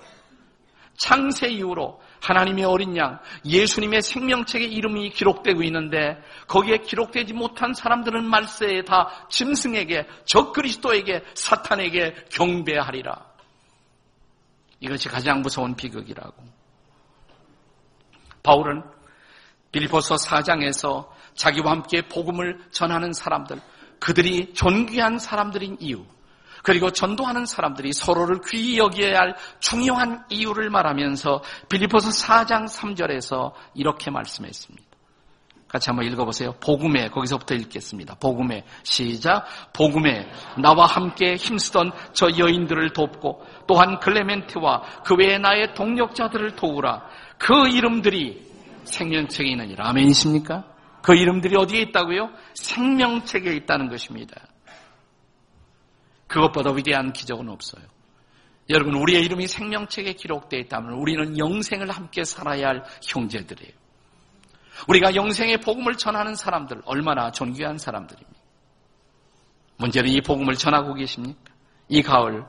창세 0.97 1.47
이후로 1.47 2.01
하나님의 2.21 2.65
어린 2.65 2.95
양, 2.97 3.19
예수님의 3.45 4.01
생명책에 4.01 4.65
이름이 4.65 5.09
기록되고 5.09 5.63
있는데 5.63 6.21
거기에 6.47 6.77
기록되지 6.77 7.33
못한 7.33 7.73
사람들은 7.73 8.23
말세에 8.25 8.83
다 8.83 9.27
짐승에게, 9.29 10.07
적 10.25 10.53
그리스도에게, 10.53 11.23
사탄에게 11.33 12.25
경배하리라. 12.31 13.31
이것이 14.79 15.09
가장 15.09 15.41
무서운 15.41 15.75
비극이라고. 15.75 16.43
바울은 18.43 18.83
빌보서 19.71 20.15
4장에서 20.15 21.09
자기와 21.35 21.71
함께 21.71 22.07
복음을 22.07 22.59
전하는 22.71 23.13
사람들, 23.13 23.59
그들이 23.99 24.53
존귀한 24.53 25.19
사람들인 25.19 25.77
이유, 25.79 26.05
그리고 26.63 26.91
전도하는 26.91 27.45
사람들이 27.45 27.93
서로를 27.93 28.39
귀히 28.47 28.77
여겨야 28.77 29.17
할 29.17 29.35
중요한 29.59 30.23
이유를 30.29 30.69
말하면서 30.69 31.41
빌리포스 31.69 32.09
4장 32.09 32.65
3절에서 32.67 33.53
이렇게 33.73 34.11
말씀했습니다. 34.11 34.91
같이 35.71 35.89
한번 35.89 36.05
읽어보세요. 36.05 36.51
복음에 36.59 37.07
거기서부터 37.07 37.55
읽겠습니다. 37.55 38.15
복음에 38.15 38.65
시작. 38.83 39.45
복음에 39.71 40.29
나와 40.61 40.85
함께 40.85 41.35
힘쓰던 41.35 41.93
저 42.11 42.27
여인들을 42.37 42.91
돕고 42.91 43.45
또한 43.67 43.99
클레멘트와 43.99 44.81
그 45.05 45.15
외에 45.15 45.37
나의 45.37 45.73
동력자들을 45.73 46.57
도우라. 46.57 47.03
그 47.37 47.69
이름들이 47.69 48.51
생명책에 48.83 49.49
있느니라. 49.49 49.87
아멘이십니까? 49.89 50.65
그 51.01 51.15
이름들이 51.15 51.55
어디에 51.55 51.81
있다고요? 51.83 52.31
생명책에 52.53 53.53
있다는 53.55 53.87
것입니다. 53.87 54.41
그것보다 56.31 56.71
위대한 56.71 57.11
기적은 57.11 57.49
없어요. 57.49 57.83
여러분, 58.69 58.95
우리의 58.95 59.25
이름이 59.25 59.47
생명책에 59.47 60.13
기록되어 60.13 60.61
있다면 60.61 60.93
우리는 60.93 61.37
영생을 61.37 61.91
함께 61.91 62.23
살아야 62.23 62.69
할 62.69 62.85
형제들이에요. 63.05 63.73
우리가 64.87 65.13
영생의 65.13 65.59
복음을 65.59 65.95
전하는 65.95 66.33
사람들, 66.35 66.81
얼마나 66.85 67.31
존귀한 67.31 67.77
사람들입니까? 67.77 68.39
문제는 69.77 70.09
이 70.09 70.21
복음을 70.21 70.55
전하고 70.55 70.93
계십니까? 70.93 71.53
이 71.89 72.01
가을, 72.01 72.45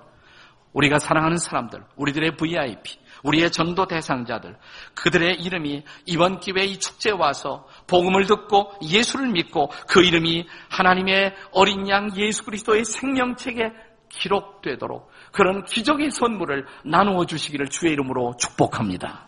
우리가 0.75 1.01
사랑하는 1.01 1.39
사람들, 1.39 1.83
우리들의 1.97 2.37
VIP, 2.37 2.99
우리의 3.23 3.51
전도 3.51 3.87
대상자들, 3.87 4.57
그들의 4.95 5.41
이름이 5.41 5.85
이번 6.07 6.41
기회에 6.41 6.65
이 6.65 6.79
축제에 6.79 7.13
와서 7.13 7.67
복음을 7.87 8.27
듣고 8.27 8.73
예수를 8.83 9.29
믿고 9.29 9.71
그 9.89 10.03
이름이 10.03 10.47
하나님의 10.69 11.35
어린 11.53 11.89
양 11.89 12.11
예수 12.17 12.45
그리스도의 12.45 12.85
생명책에 12.85 13.73
기록되도록 14.09 15.11
그런 15.33 15.65
기적의 15.65 16.11
선물을 16.11 16.67
나누어 16.85 17.25
주시기를 17.25 17.69
주의 17.69 17.93
이름으로 17.93 18.35
축복합니다. 18.39 19.27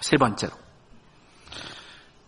세 0.00 0.16
번째로. 0.16 0.52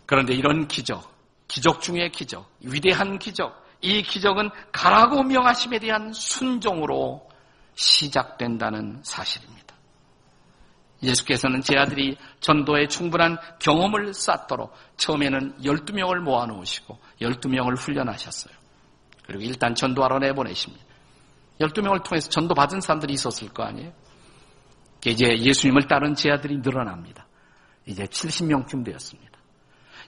그런데 0.07 0.35
이런 0.35 0.69
기적, 0.69 1.11
기적 1.49 1.81
중의 1.81 2.11
기적, 2.12 2.51
위대한 2.61 3.19
기적, 3.19 3.62
이 3.81 4.03
기적은 4.03 4.51
가라고 4.71 5.23
명하심에 5.23 5.79
대한 5.79 6.12
순종으로 6.12 7.29
시작된다는 7.75 9.01
사실입니다. 9.03 9.63
예수께서는 11.03 11.63
제 11.63 11.77
아들이 11.77 12.17
전도에 12.41 12.87
충분한 12.87 13.39
경험을 13.59 14.15
쌓도록 14.15 14.73
처음에는 14.97 15.59
12명을 15.63 16.21
모아놓으시고 16.21 16.99
12명을 17.21 17.77
훈련하셨어요. 17.77 18.55
그리고 19.27 19.43
일단 19.43 19.75
전도하러 19.75 20.19
내보내십니다. 20.21 20.85
12명을 21.61 22.05
통해서 22.05 22.29
전도 22.29 22.55
받은 22.55 22.81
사람들이 22.81 23.15
있었을 23.15 23.49
거 23.49 23.65
아니에요? 23.65 23.93
이제 25.05 25.37
예수님을 25.37 25.89
따른 25.89 26.15
제 26.15 26.31
아들이 26.31 26.59
늘어납니다. 26.59 27.27
이제 27.87 28.05
70명쯤 28.05 28.85
되었습니다. 28.85 29.33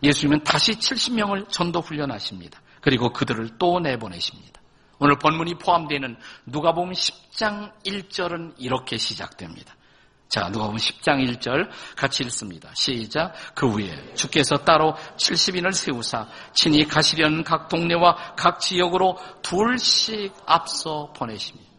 예수님은 0.03 0.45
다시 0.45 0.73
70명을 0.73 1.49
전도 1.49 1.81
훈련하십니다. 1.81 2.61
그리고 2.81 3.13
그들을 3.13 3.59
또 3.59 3.81
내보내십니다. 3.81 4.61
오늘 4.99 5.17
본문이 5.19 5.55
포함되는 5.55 6.17
누가복음 6.47 6.93
10장 6.93 7.73
1절은 7.85 8.55
이렇게 8.59 8.97
시작됩니다. 8.97 9.75
자, 10.29 10.49
누가복음 10.49 10.77
10장 10.77 11.39
1절 11.39 11.69
같이 11.97 12.25
읽습니다. 12.25 12.71
시작. 12.75 13.33
그 13.55 13.69
후에 13.69 14.15
주께서 14.15 14.57
따로 14.59 14.95
70인을 15.17 15.73
세우사 15.73 16.27
친히 16.55 16.87
가시려는 16.87 17.45
각 17.45 17.69
동네와 17.69 18.35
각 18.37 18.59
지역으로 18.59 19.19
둘씩 19.43 20.33
앞서 20.47 21.13
보내십니다. 21.13 21.71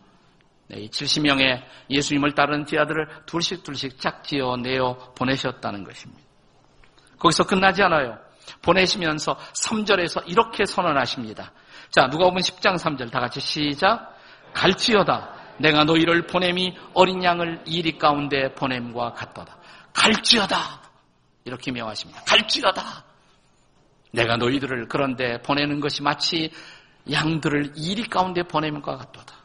네, 0.67 0.82
이 0.82 0.89
70명의 0.89 1.63
예수님을 1.89 2.34
따른 2.34 2.65
제아들을 2.65 3.08
둘씩 3.25 3.63
둘씩 3.63 3.99
짝지어 3.99 4.58
내어 4.58 5.13
보내셨다는 5.15 5.84
것입니다. 5.84 6.23
거기서 7.19 7.45
끝나지 7.45 7.84
않아요. 7.84 8.24
보내시면서 8.62 9.38
3절에서 9.53 10.23
이렇게 10.27 10.65
선언하십니다. 10.65 11.51
자, 11.89 12.08
누가 12.10 12.25
보면 12.25 12.41
10장 12.41 12.77
3절 12.77 13.12
다 13.12 13.19
같이 13.19 13.39
시작. 13.39 14.15
갈지어다. 14.53 15.34
내가 15.58 15.84
너희를 15.84 16.27
보냄이 16.27 16.77
어린 16.93 17.23
양을 17.23 17.63
이리 17.65 17.97
가운데 17.97 18.53
보냄과 18.53 19.13
같도다. 19.13 19.58
갈지어다. 19.93 20.81
이렇게 21.45 21.71
명하십니다. 21.71 22.23
갈지어다. 22.23 23.05
내가 24.12 24.38
너희들을 24.38 24.88
그런데 24.88 25.41
보내는 25.41 25.79
것이 25.79 26.01
마치 26.01 26.51
양들을 27.12 27.73
이리 27.75 28.03
가운데 28.08 28.43
보내는것 28.43 28.97
같도다. 28.97 29.36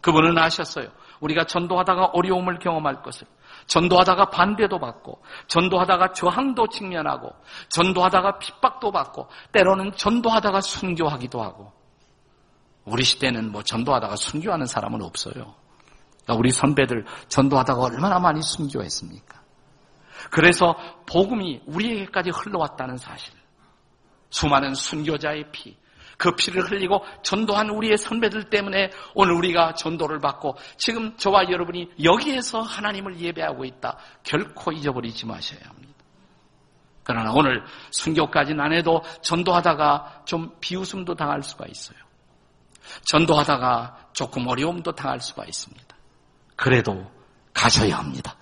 그분은 0.00 0.38
아셨어요. 0.38 0.88
우리가 1.20 1.44
전도하다가 1.44 2.06
어려움을 2.06 2.58
경험할 2.58 3.02
것을. 3.02 3.26
전도하다가 3.66 4.30
반대도 4.30 4.78
받고, 4.78 5.22
전도하다가 5.48 6.12
저항도 6.12 6.68
직면하고, 6.68 7.32
전도하다가 7.68 8.38
핍박도 8.38 8.92
받고, 8.92 9.28
때로는 9.52 9.92
전도하다가 9.96 10.60
순교하기도 10.60 11.42
하고. 11.42 11.72
우리 12.84 13.02
시대는 13.02 13.50
뭐 13.50 13.62
전도하다가 13.62 14.16
순교하는 14.16 14.66
사람은 14.66 15.02
없어요. 15.02 15.54
우리 16.28 16.50
선배들 16.50 17.04
전도하다가 17.28 17.80
얼마나 17.80 18.18
많이 18.18 18.40
순교했습니까? 18.42 19.40
그래서 20.30 20.76
복음이 21.06 21.62
우리에게까지 21.66 22.30
흘러왔다는 22.30 22.96
사실. 22.96 23.34
수많은 24.30 24.74
순교자의 24.74 25.50
피, 25.52 25.76
그 26.16 26.34
피를 26.34 26.70
흘리고 26.70 27.04
전도한 27.22 27.70
우리의 27.70 27.98
선배들 27.98 28.44
때문에 28.44 28.90
오늘 29.14 29.34
우리가 29.34 29.74
전도를 29.74 30.18
받고 30.20 30.56
지금 30.76 31.16
저와 31.16 31.50
여러분이 31.50 31.92
여기에서 32.02 32.62
하나님을 32.62 33.20
예배하고 33.20 33.64
있다. 33.64 33.98
결코 34.22 34.72
잊어버리지 34.72 35.26
마셔야 35.26 35.60
합니다. 35.68 35.94
그러나 37.04 37.32
오늘 37.32 37.64
순교까지는 37.90 38.60
안 38.60 38.72
해도 38.72 39.02
전도하다가 39.22 40.22
좀 40.24 40.56
비웃음도 40.60 41.14
당할 41.14 41.42
수가 41.42 41.66
있어요. 41.68 41.98
전도하다가 43.04 44.08
조금 44.12 44.46
어려움도 44.48 44.92
당할 44.92 45.20
수가 45.20 45.44
있습니다. 45.44 45.96
그래도 46.56 47.10
가셔야 47.52 47.98
합니다. 47.98 48.36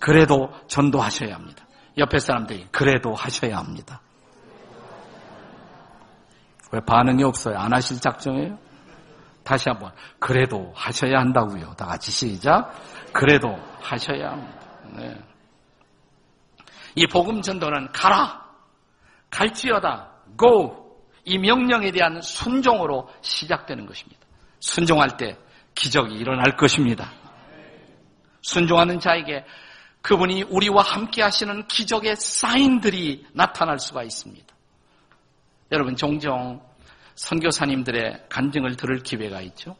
그래도 0.00 0.50
전도하셔야 0.66 1.34
합니다. 1.34 1.64
옆에 1.98 2.18
사람들이 2.18 2.66
그래도 2.72 3.14
하셔야 3.14 3.58
합니다. 3.58 4.00
왜 6.72 6.80
반응이 6.80 7.22
없어요? 7.22 7.58
안 7.58 7.72
하실 7.72 8.00
작정이에요? 8.00 8.58
다시 9.44 9.68
한번 9.68 9.92
그래도 10.18 10.72
하셔야 10.74 11.20
한다고요. 11.20 11.74
다 11.74 11.86
같이 11.86 12.10
시작. 12.10 12.74
그래도 13.12 13.58
하셔야 13.80 14.30
합니다. 14.30 14.60
네. 14.96 15.18
이 16.94 17.06
복음 17.06 17.42
전도는 17.42 17.92
가라, 17.92 18.46
갈지어다, 19.30 20.10
go 20.38 20.82
이 21.24 21.38
명령에 21.38 21.90
대한 21.90 22.20
순종으로 22.20 23.08
시작되는 23.20 23.86
것입니다. 23.86 24.20
순종할 24.60 25.16
때 25.16 25.36
기적이 25.74 26.14
일어날 26.14 26.56
것입니다. 26.56 27.12
순종하는 28.42 28.98
자에게 28.98 29.44
그분이 30.02 30.44
우리와 30.44 30.82
함께 30.82 31.22
하시는 31.22 31.66
기적의 31.68 32.16
사인들이 32.16 33.26
나타날 33.32 33.78
수가 33.78 34.02
있습니다. 34.02 34.51
여러분 35.72 35.96
종종 35.96 36.62
선교사님들의 37.14 38.26
간증을 38.28 38.76
들을 38.76 38.98
기회가 38.98 39.40
있죠. 39.40 39.76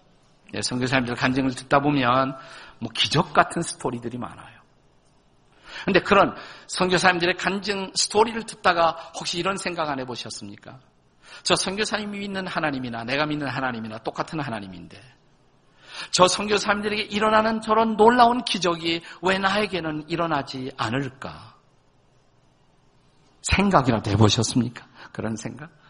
네, 0.53 0.61
선교사님들 0.63 1.15
간증을 1.15 1.55
듣다 1.55 1.81
보면 1.81 2.37
뭐 2.79 2.91
기적 2.95 3.33
같은 3.33 3.63
스토리들이 3.63 4.19
많아요. 4.19 4.61
근데 5.85 6.01
그런 6.01 6.35
선교사님들의 6.67 7.37
간증 7.37 7.93
스토리를 7.95 8.43
듣다가 8.45 8.91
혹시 9.19 9.39
이런 9.39 9.57
생각 9.57 9.89
안 9.89 9.99
해보셨습니까? 10.01 10.79
저 11.43 11.57
선교사님이 11.57 12.19
믿는 12.21 12.47
하나님이나 12.47 13.05
내가 13.05 13.27
믿는 13.27 13.49
하나님이나 13.49 13.99
똑같은 13.99 14.41
하나님인데 14.41 15.01
저 16.11 16.29
선교사님들에게 16.29 17.03
일어나는 17.03 17.61
저런 17.61 17.97
놀라운 17.97 18.45
기적이 18.45 19.03
왜 19.23 19.39
나에게는 19.39 20.09
일어나지 20.09 20.71
않을까? 20.77 21.55
생각이라도 23.43 24.11
해보셨습니까? 24.11 24.87
그런 25.13 25.37
생각? 25.37 25.82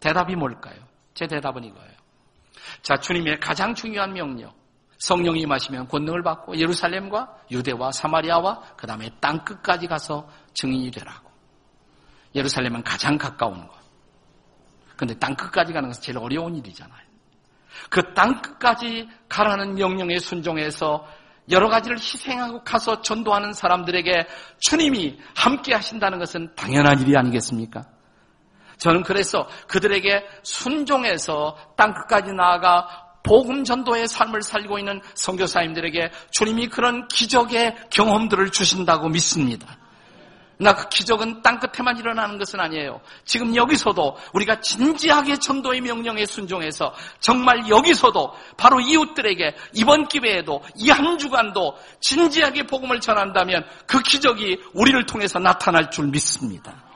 대답이 0.00 0.34
뭘까요? 0.36 0.76
제 1.14 1.26
대답은 1.26 1.64
이거예요. 1.64 1.92
자, 2.82 2.96
주님의 2.96 3.40
가장 3.40 3.74
중요한 3.74 4.12
명령. 4.12 4.52
성령이 4.98 5.46
마시면 5.46 5.88
권능을 5.88 6.22
받고 6.22 6.58
예루살렘과 6.58 7.34
유대와 7.50 7.90
사마리아와 7.92 8.60
그 8.76 8.86
다음에 8.86 9.10
땅 9.18 9.42
끝까지 9.44 9.86
가서 9.86 10.28
증인이 10.52 10.90
되라고. 10.90 11.30
예루살렘은 12.34 12.82
가장 12.82 13.16
가까운 13.16 13.66
것. 13.66 13.80
근데 14.96 15.14
땅 15.14 15.34
끝까지 15.34 15.72
가는 15.72 15.88
것은 15.88 16.02
제일 16.02 16.18
어려운 16.18 16.54
일이잖아요. 16.56 17.10
그 17.88 18.14
땅 18.14 18.42
끝까지 18.42 19.08
가라는 19.28 19.74
명령에 19.74 20.18
순종해서 20.18 21.06
여러 21.50 21.68
가지를 21.68 21.96
희생하고 21.96 22.62
가서 22.62 23.00
전도하는 23.00 23.52
사람들에게 23.52 24.26
주님이 24.58 25.18
함께 25.34 25.74
하신다는 25.74 26.18
것은 26.18 26.54
당연한 26.54 27.00
일이 27.00 27.16
아니겠습니까? 27.16 27.84
저는 28.80 29.02
그래서 29.02 29.48
그들에게 29.68 30.26
순종해서 30.42 31.56
땅 31.76 31.94
끝까지 31.94 32.32
나아가 32.32 32.88
복음 33.22 33.64
전도의 33.64 34.08
삶을 34.08 34.42
살고 34.42 34.78
있는 34.78 35.00
선교사님들에게 35.14 36.10
주님이 36.30 36.68
그런 36.68 37.06
기적의 37.08 37.76
경험들을 37.90 38.50
주신다고 38.50 39.08
믿습니다. 39.08 39.76
나 40.60 40.74
그 40.74 40.88
기적은 40.90 41.40
땅 41.42 41.58
끝에만 41.58 41.96
일어나는 41.98 42.38
것은 42.38 42.60
아니에요. 42.60 43.00
지금 43.24 43.56
여기서도 43.56 44.16
우리가 44.34 44.60
진지하게 44.60 45.38
전도의 45.38 45.80
명령에 45.80 46.26
순종해서 46.26 46.94
정말 47.18 47.66
여기서도 47.68 48.34
바로 48.58 48.78
이웃들에게 48.80 49.56
이번 49.74 50.06
기회에도 50.06 50.62
이 50.76 50.90
한 50.90 51.16
주간도 51.18 51.78
진지하게 52.00 52.66
복음을 52.66 53.00
전한다면 53.00 53.64
그 53.86 54.02
기적이 54.02 54.60
우리를 54.74 55.06
통해서 55.06 55.38
나타날 55.38 55.90
줄 55.90 56.08
믿습니다. 56.08 56.89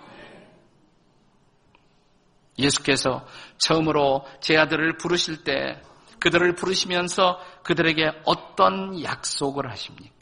예수께서 2.58 3.26
처음으로 3.58 4.24
제 4.40 4.56
아들을 4.56 4.96
부르실 4.96 5.44
때 5.44 5.80
그들을 6.20 6.54
부르시면서 6.54 7.38
그들에게 7.64 8.22
어떤 8.24 9.02
약속을 9.02 9.70
하십니까? 9.70 10.14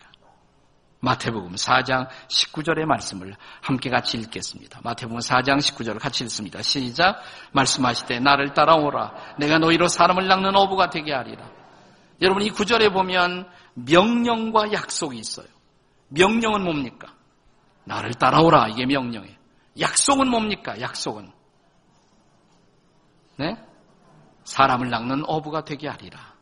마태복음 1.01 1.55
4장 1.57 2.09
19절의 2.29 2.85
말씀을 2.85 3.35
함께 3.61 3.91
같이 3.91 4.19
읽겠습니다. 4.19 4.81
마태복음 4.85 5.19
4장 5.19 5.59
19절을 5.59 5.99
같이 5.99 6.23
읽습니다. 6.25 6.63
시작. 6.63 7.21
말씀하시되 7.53 8.21
나를 8.21 8.55
따라오라. 8.55 9.37
내가 9.39 9.59
너희로 9.59 9.89
사람을 9.89 10.29
낚는 10.29 10.55
어부가 10.55 10.91
되게 10.91 11.13
하리라. 11.13 11.51
여러분 12.21 12.43
이 12.43 12.51
구절에 12.51 12.91
보면 12.91 13.49
명령과 13.75 14.73
약속이 14.73 15.19
있어요. 15.19 15.47
명령은 16.09 16.63
뭡니까? 16.63 17.13
나를 17.85 18.15
따라오라. 18.15 18.69
이게 18.69 18.87
명령이에요. 18.87 19.37
약속은 19.81 20.29
뭡니까? 20.29 20.81
약속은. 20.81 21.33
네? 23.37 23.57
사람을 24.45 24.91
낚는 24.91 25.25
어부가 25.27 25.65
되게 25.65 25.89
하리라. 25.89 26.33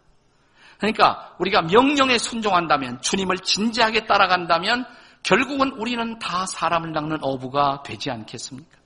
그러니까 0.79 1.35
우리가 1.39 1.63
명령에 1.63 2.17
순종한다면 2.19 3.03
주님을 3.03 3.39
진지하게 3.39 4.07
따라간다면 4.07 4.87
결국은 5.23 5.73
우리는 5.73 6.19
다 6.19 6.47
사람을 6.47 6.93
낚는 6.93 7.19
어부가 7.21 7.83
되지 7.83 8.11
않겠습니까? 8.11 8.79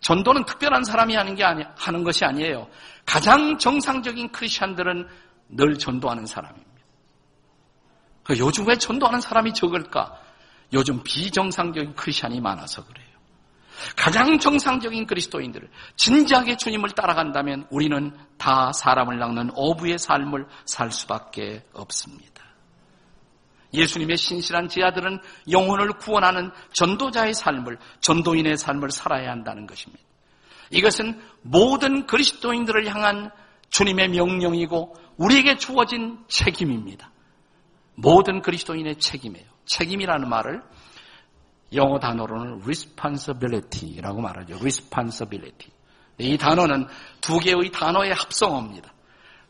전도는 0.00 0.44
특별한 0.44 0.82
사람이 0.82 1.14
하는 1.14 1.36
게 1.36 1.44
아니, 1.44 1.64
하는 1.76 2.02
것이 2.02 2.24
아니에요. 2.24 2.68
가장 3.06 3.56
정상적인 3.58 4.32
크리스천들은 4.32 5.08
늘 5.50 5.78
전도하는 5.78 6.26
사람입니다. 6.26 6.72
그 8.24 8.38
요즘 8.38 8.66
왜 8.66 8.76
전도하는 8.76 9.20
사람이 9.20 9.54
적을까? 9.54 10.18
요즘 10.72 11.02
비정상적인 11.04 11.94
크리스천이 11.94 12.40
많아서 12.40 12.84
그래요. 12.84 13.01
가장 13.96 14.38
정상적인 14.38 15.06
그리스도인들을 15.06 15.68
진지하게 15.96 16.56
주님을 16.56 16.90
따라간다면 16.90 17.66
우리는 17.70 18.12
다 18.38 18.72
사람을 18.72 19.18
낚는 19.18 19.50
어부의 19.54 19.98
삶을 19.98 20.46
살 20.64 20.90
수밖에 20.90 21.64
없습니다. 21.72 22.42
예수님의 23.74 24.16
신실한 24.16 24.68
제아들은 24.68 25.20
영혼을 25.50 25.92
구원하는 25.92 26.50
전도자의 26.72 27.34
삶을, 27.34 27.78
전도인의 28.00 28.58
삶을 28.58 28.90
살아야 28.90 29.30
한다는 29.30 29.66
것입니다. 29.66 30.02
이것은 30.70 31.20
모든 31.42 32.06
그리스도인들을 32.06 32.86
향한 32.88 33.30
주님의 33.70 34.08
명령이고 34.08 34.94
우리에게 35.16 35.56
주어진 35.56 36.18
책임입니다. 36.28 37.10
모든 37.94 38.42
그리스도인의 38.42 38.96
책임이에요. 38.96 39.46
책임이라는 39.66 40.28
말을 40.28 40.62
영어 41.74 41.98
단어로는 41.98 42.62
responsibility라고 42.62 44.20
말하죠. 44.20 44.56
responsibility. 44.56 45.72
이 46.18 46.36
단어는 46.36 46.86
두 47.20 47.38
개의 47.38 47.70
단어의 47.72 48.12
합성어입니다. 48.12 48.92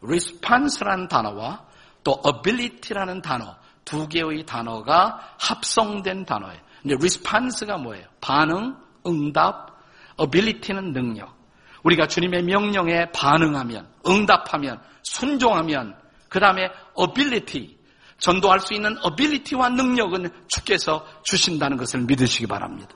response라는 0.02 1.08
단어와 1.08 1.66
또 2.04 2.20
ability라는 2.24 3.22
단어 3.22 3.56
두 3.84 4.08
개의 4.08 4.44
단어가 4.46 5.34
합성된 5.38 6.24
단어예요. 6.24 6.60
근데 6.82 6.94
response가 6.94 7.78
뭐예요? 7.78 8.06
반응, 8.20 8.76
응답, 9.06 9.78
ability는 10.18 10.92
능력. 10.92 11.36
우리가 11.82 12.06
주님의 12.06 12.44
명령에 12.44 13.10
반응하면, 13.12 13.88
응답하면, 14.06 14.80
순종하면, 15.02 15.96
그 16.28 16.38
다음에 16.38 16.70
ability, 16.98 17.76
전도할 18.22 18.60
수 18.60 18.72
있는 18.72 18.96
어빌리티와 19.02 19.70
능력은 19.70 20.30
주께서 20.46 21.04
주신다는 21.24 21.76
것을 21.76 22.02
믿으시기 22.02 22.46
바랍니다. 22.46 22.90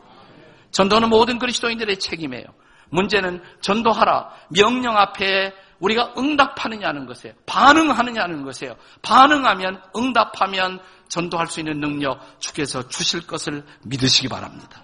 전도는 0.70 1.08
모든 1.08 1.40
그리스도인들의 1.40 1.98
책임이에요. 1.98 2.46
문제는 2.90 3.42
전도하라 3.60 4.30
명령 4.50 4.96
앞에 4.96 5.52
우리가 5.80 6.14
응답하느냐는 6.16 7.06
것이에요. 7.06 7.34
반응하느냐는 7.44 8.44
것이에요. 8.44 8.76
반응하면 9.02 9.82
응답하면 9.96 10.78
전도할 11.08 11.48
수 11.48 11.58
있는 11.58 11.80
능력 11.80 12.40
주께서 12.40 12.88
주실 12.88 13.26
것을 13.26 13.64
믿으시기 13.82 14.28
바랍니다. 14.28 14.80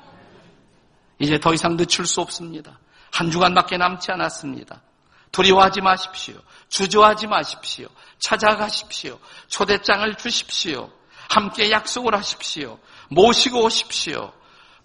이제 1.21 1.39
더 1.39 1.55
이상 1.55 1.77
늦출 1.77 2.05
수 2.05 2.21
없습니다. 2.21 2.81
한 3.13 3.31
주간밖에 3.31 3.77
남지 3.77 4.11
않았습니다. 4.11 4.83
두려워하지 5.31 5.83
마십시오. 5.83 6.35
주저하지 6.73 7.27
마십시오. 7.27 7.87
찾아가십시오. 8.19 9.19
초대장을 9.49 10.15
주십시오. 10.15 10.91
함께 11.29 11.71
약속을 11.71 12.15
하십시오. 12.15 12.79
모시고 13.11 13.63
오십시오. 13.65 14.33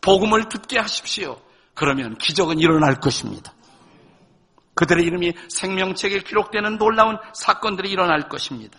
복음을 0.01 0.49
듣게 0.49 0.79
하십시오. 0.79 1.39
그러면 1.73 2.17
기적은 2.17 2.59
일어날 2.59 2.99
것입니다. 2.99 3.53
그들의 4.75 5.05
이름이 5.05 5.33
생명책에 5.49 6.19
기록되는 6.19 6.77
놀라운 6.77 7.17
사건들이 7.33 7.89
일어날 7.89 8.27
것입니다. 8.27 8.77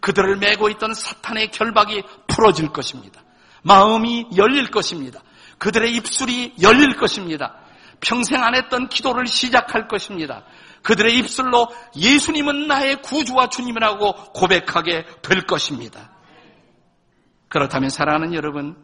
그들을 0.00 0.36
메고 0.38 0.68
있던 0.68 0.94
사탄의 0.94 1.52
결박이 1.52 2.02
풀어질 2.26 2.70
것입니다. 2.70 3.22
마음이 3.62 4.30
열릴 4.36 4.72
것입니다. 4.72 5.20
그들의 5.58 5.94
입술이 5.94 6.56
열릴 6.60 6.96
것입니다. 6.96 7.54
평생 8.00 8.42
안 8.42 8.56
했던 8.56 8.88
기도를 8.88 9.26
시작할 9.28 9.86
것입니다. 9.86 10.42
그들의 10.82 11.16
입술로 11.18 11.68
예수님은 11.96 12.66
나의 12.66 13.02
구주와 13.02 13.48
주님이라고 13.48 14.32
고백하게 14.32 15.06
될 15.22 15.46
것입니다. 15.46 16.12
그렇다면 17.48 17.90
사랑하는 17.90 18.34
여러분, 18.34 18.76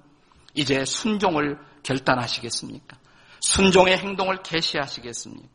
이제 0.55 0.85
순종을 0.85 1.59
결단하시겠습니까? 1.83 2.97
순종의 3.41 3.99
행동을 3.99 4.43
개시하시겠습니까? 4.43 5.49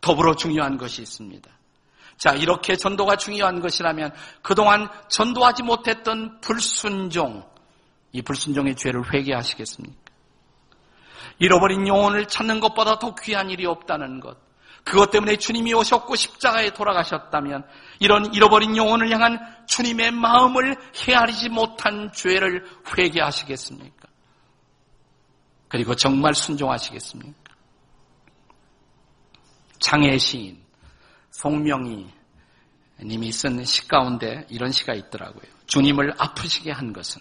더불어 0.00 0.36
중요한 0.36 0.76
것이 0.78 1.02
있습니다. 1.02 1.50
자, 2.16 2.32
이렇게 2.32 2.76
전도가 2.76 3.16
중요한 3.16 3.60
것이라면 3.60 4.12
그동안 4.42 4.88
전도하지 5.08 5.62
못했던 5.62 6.40
불순종, 6.40 7.48
이 8.12 8.22
불순종의 8.22 8.76
죄를 8.76 9.12
회개하시겠습니까? 9.12 10.08
잃어버린 11.38 11.86
영혼을 11.86 12.26
찾는 12.26 12.60
것보다 12.60 12.98
더 12.98 13.14
귀한 13.14 13.50
일이 13.50 13.66
없다는 13.66 14.20
것. 14.20 14.47
그것 14.88 15.10
때문에 15.10 15.36
주님이 15.36 15.74
오셨고 15.74 16.16
십자가에 16.16 16.70
돌아가셨다면 16.70 17.66
이런 18.00 18.32
잃어버린 18.32 18.74
영혼을 18.74 19.10
향한 19.10 19.38
주님의 19.66 20.12
마음을 20.12 20.76
헤아리지 21.06 21.50
못한 21.50 22.10
죄를 22.12 22.64
회개하시겠습니까? 22.96 24.08
그리고 25.68 25.94
정말 25.94 26.34
순종하시겠습니까? 26.34 27.54
장애 29.78 30.16
시인 30.16 30.64
송명희 31.32 32.10
님이 33.02 33.30
쓴 33.30 33.62
시 33.64 33.86
가운데 33.86 34.46
이런 34.48 34.72
시가 34.72 34.94
있더라고요. 34.94 35.44
주님을 35.66 36.14
아프시게 36.16 36.72
한 36.72 36.94
것은 36.94 37.20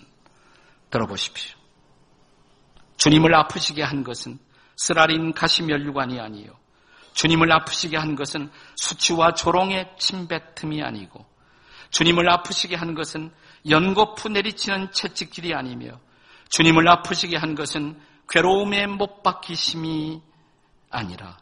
들어보십시오. 0.89 1.57
주님을 2.95 3.35
아프시게 3.35 3.83
한 3.83 4.05
것은 4.05 4.39
쓰라린 4.77 5.33
가시면류관이 5.33 6.19
아니요. 6.19 6.57
주님을 7.17 7.51
아프시게 7.51 7.97
한 7.97 8.15
것은 8.15 8.51
수치와 8.75 9.33
조롱의 9.33 9.95
침뱉음이 9.97 10.83
아니고 10.83 11.25
주님을 11.89 12.31
아프시게 12.31 12.75
한 12.75 12.93
것은 12.93 13.31
연거푸 13.67 14.29
내리치는 14.29 14.91
채찍질이 14.91 15.55
아니며 15.55 15.99
주님을 16.49 16.87
아프시게 16.87 17.35
한 17.35 17.55
것은 17.55 17.99
괴로움에 18.29 18.85
못 18.85 19.23
박히심이 19.23 20.21
아니라 20.91 21.39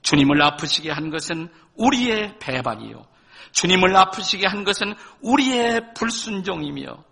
주님을 0.00 0.42
아프시게 0.42 0.90
한 0.90 1.10
것은 1.10 1.52
우리의 1.74 2.38
배반이요. 2.38 3.04
주님을 3.52 3.94
아프시게 3.94 4.46
한 4.46 4.64
것은 4.64 4.94
우리의 5.20 5.92
불순종이며 5.92 7.04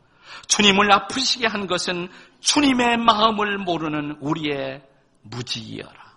주님을 0.46 0.90
아프시게 0.90 1.46
한 1.46 1.66
것은 1.66 2.08
주님의 2.40 2.96
마음을 2.96 3.58
모르는 3.58 4.16
우리의 4.20 4.82
무지이여라. 5.24 6.07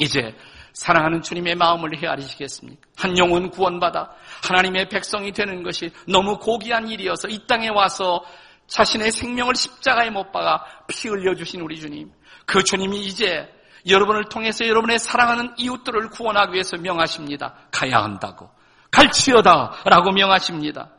이제 0.00 0.34
사랑하는 0.72 1.22
주님의 1.22 1.56
마음을 1.56 1.96
헤아리시겠습니까? 1.96 2.80
한 2.96 3.18
영혼 3.18 3.50
구원받아 3.50 4.10
하나님의 4.44 4.88
백성이 4.88 5.32
되는 5.32 5.62
것이 5.62 5.92
너무 6.08 6.38
고귀한 6.38 6.88
일이어서 6.88 7.28
이 7.28 7.46
땅에 7.46 7.68
와서 7.68 8.24
자신의 8.66 9.10
생명을 9.12 9.54
십자가에 9.54 10.10
못 10.10 10.32
박아 10.32 10.64
피 10.88 11.08
흘려주신 11.08 11.60
우리 11.60 11.78
주님. 11.78 12.10
그 12.46 12.62
주님이 12.62 13.04
이제 13.04 13.48
여러분을 13.86 14.24
통해서 14.28 14.66
여러분의 14.66 14.98
사랑하는 14.98 15.54
이웃들을 15.56 16.10
구원하기 16.10 16.52
위해서 16.52 16.76
명하십니다. 16.76 17.54
가야 17.70 18.02
한다고. 18.02 18.50
갈치여다 18.90 19.82
라고 19.84 20.12
명하십니다. 20.12 20.90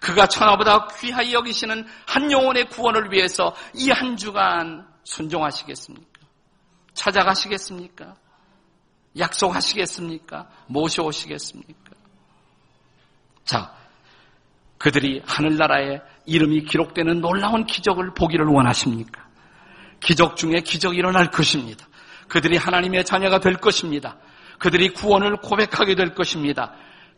그가 0.00 0.26
천하보다 0.26 0.88
귀하게 1.00 1.32
여기시는 1.32 1.86
한 2.06 2.30
영혼의 2.30 2.68
구원을 2.68 3.10
위해서 3.10 3.54
이 3.74 3.90
한 3.90 4.16
주간 4.16 4.86
순종하시겠습니까? 5.04 6.20
찾아가시겠습니까? 6.94 8.16
약속하시겠습니까? 9.18 10.48
모셔오시겠습니까? 10.66 11.90
자, 13.44 13.74
그들이 14.78 15.22
하늘나라에 15.24 16.00
이름이 16.26 16.64
기록되는 16.64 17.20
놀라운 17.20 17.64
기적을 17.64 18.14
보기를 18.14 18.46
원하십니까? 18.46 19.24
기적 20.00 20.36
중에 20.36 20.60
기적이 20.60 20.98
일어날 20.98 21.30
것입니다. 21.30 21.86
그들이 22.28 22.56
하나님의 22.56 23.04
자녀가 23.04 23.38
될 23.38 23.54
것입니다. 23.54 24.16
그들이 24.58 24.90
구원을 24.90 25.36
고백하게 25.36 25.94
될 25.94 26.14
것입니다. 26.14 26.74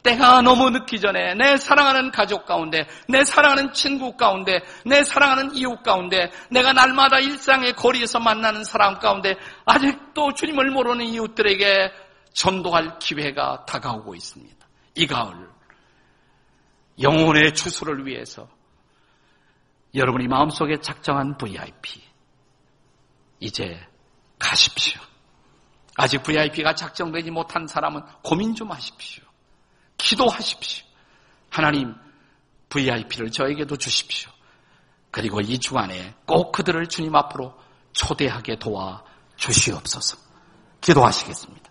때가 0.07 0.40
너무 0.42 0.71
늦기 0.71 1.01
전에 1.01 1.35
내 1.35 1.57
사랑하는 1.57 2.12
가족 2.12 2.47
가운데, 2.47 2.87
내 3.09 3.25
사랑하는 3.25 3.73
친구 3.73 4.16
가운데, 4.16 4.61
내 4.85 5.03
사랑하는 5.03 5.55
이웃 5.55 5.83
가운데, 5.83 6.31
내가 6.51 6.73
날마다 6.73 7.19
일상의 7.19 7.73
거리에서 7.73 8.21
만나는 8.21 8.62
사람 8.62 9.01
가운데 9.01 9.35
아직도 9.64 10.35
주님을 10.35 10.71
모르는 10.71 11.07
이웃들에게 11.07 11.92
전도할 12.35 12.99
기회가 13.01 13.64
다가오고 13.66 14.14
있습니다. 14.14 14.66
이 14.95 15.07
가을 15.07 15.49
영혼의 17.03 17.55
주소를 17.55 18.07
위해서 18.07 18.49
여러분이 19.95 20.29
마음속에 20.29 20.81
작정한 20.81 21.37
VIP 21.37 22.03
이제 23.40 23.81
가십시오. 24.38 25.01
아직 25.97 26.23
VIP가 26.23 26.75
작정되지 26.75 27.31
못한 27.31 27.66
사람은 27.66 28.03
고민 28.23 28.55
좀 28.55 28.71
하십시오. 28.71 29.26
기도하십시오. 29.96 30.87
하나님, 31.50 31.94
VIP를 32.68 33.30
저에게도 33.30 33.76
주십시오. 33.76 34.30
그리고 35.11 35.40
이 35.40 35.59
주간에 35.59 36.14
꼭 36.26 36.52
그들을 36.52 36.87
주님 36.88 37.14
앞으로 37.14 37.54
초대하게 37.92 38.59
도와 38.59 39.02
주시옵소서. 39.37 40.18
기도하시겠습니다. 40.80 41.70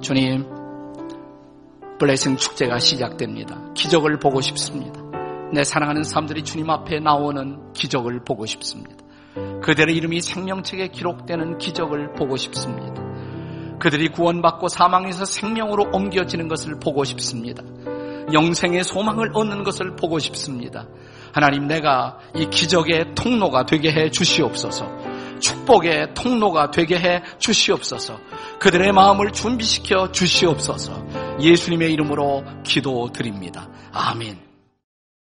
주님, 0.00 0.46
블레싱 1.98 2.36
축제가 2.36 2.78
시작됩니다. 2.78 3.72
기적을 3.74 4.18
보고 4.18 4.40
싶습니다. 4.40 5.00
내 5.52 5.64
사랑하는 5.64 6.02
사람들이 6.02 6.44
주님 6.44 6.70
앞에 6.70 7.00
나오는 7.00 7.72
기적을 7.72 8.24
보고 8.24 8.46
싶습니다. 8.46 9.04
그들의 9.62 9.94
이름이 9.94 10.20
생명책에 10.20 10.88
기록되는 10.88 11.58
기적을 11.58 12.14
보고 12.14 12.36
싶습니다. 12.36 13.11
그들이 13.82 14.10
구원받고 14.10 14.68
사망에서 14.68 15.24
생명으로 15.24 15.90
옮겨지는 15.92 16.46
것을 16.46 16.78
보고 16.78 17.02
싶습니다. 17.02 17.64
영생의 18.32 18.84
소망을 18.84 19.32
얻는 19.34 19.64
것을 19.64 19.96
보고 19.96 20.20
싶습니다. 20.20 20.86
하나님 21.32 21.66
내가 21.66 22.16
이 22.36 22.48
기적의 22.48 23.16
통로가 23.16 23.66
되게 23.66 23.90
해 23.90 24.08
주시옵소서. 24.08 24.86
축복의 25.40 26.14
통로가 26.14 26.70
되게 26.70 26.96
해 26.96 27.24
주시옵소서. 27.40 28.20
그들의 28.60 28.92
마음을 28.92 29.32
준비시켜 29.32 30.12
주시옵소서. 30.12 31.04
예수님의 31.40 31.92
이름으로 31.92 32.44
기도드립니다. 32.62 33.68
아멘. 33.92 34.51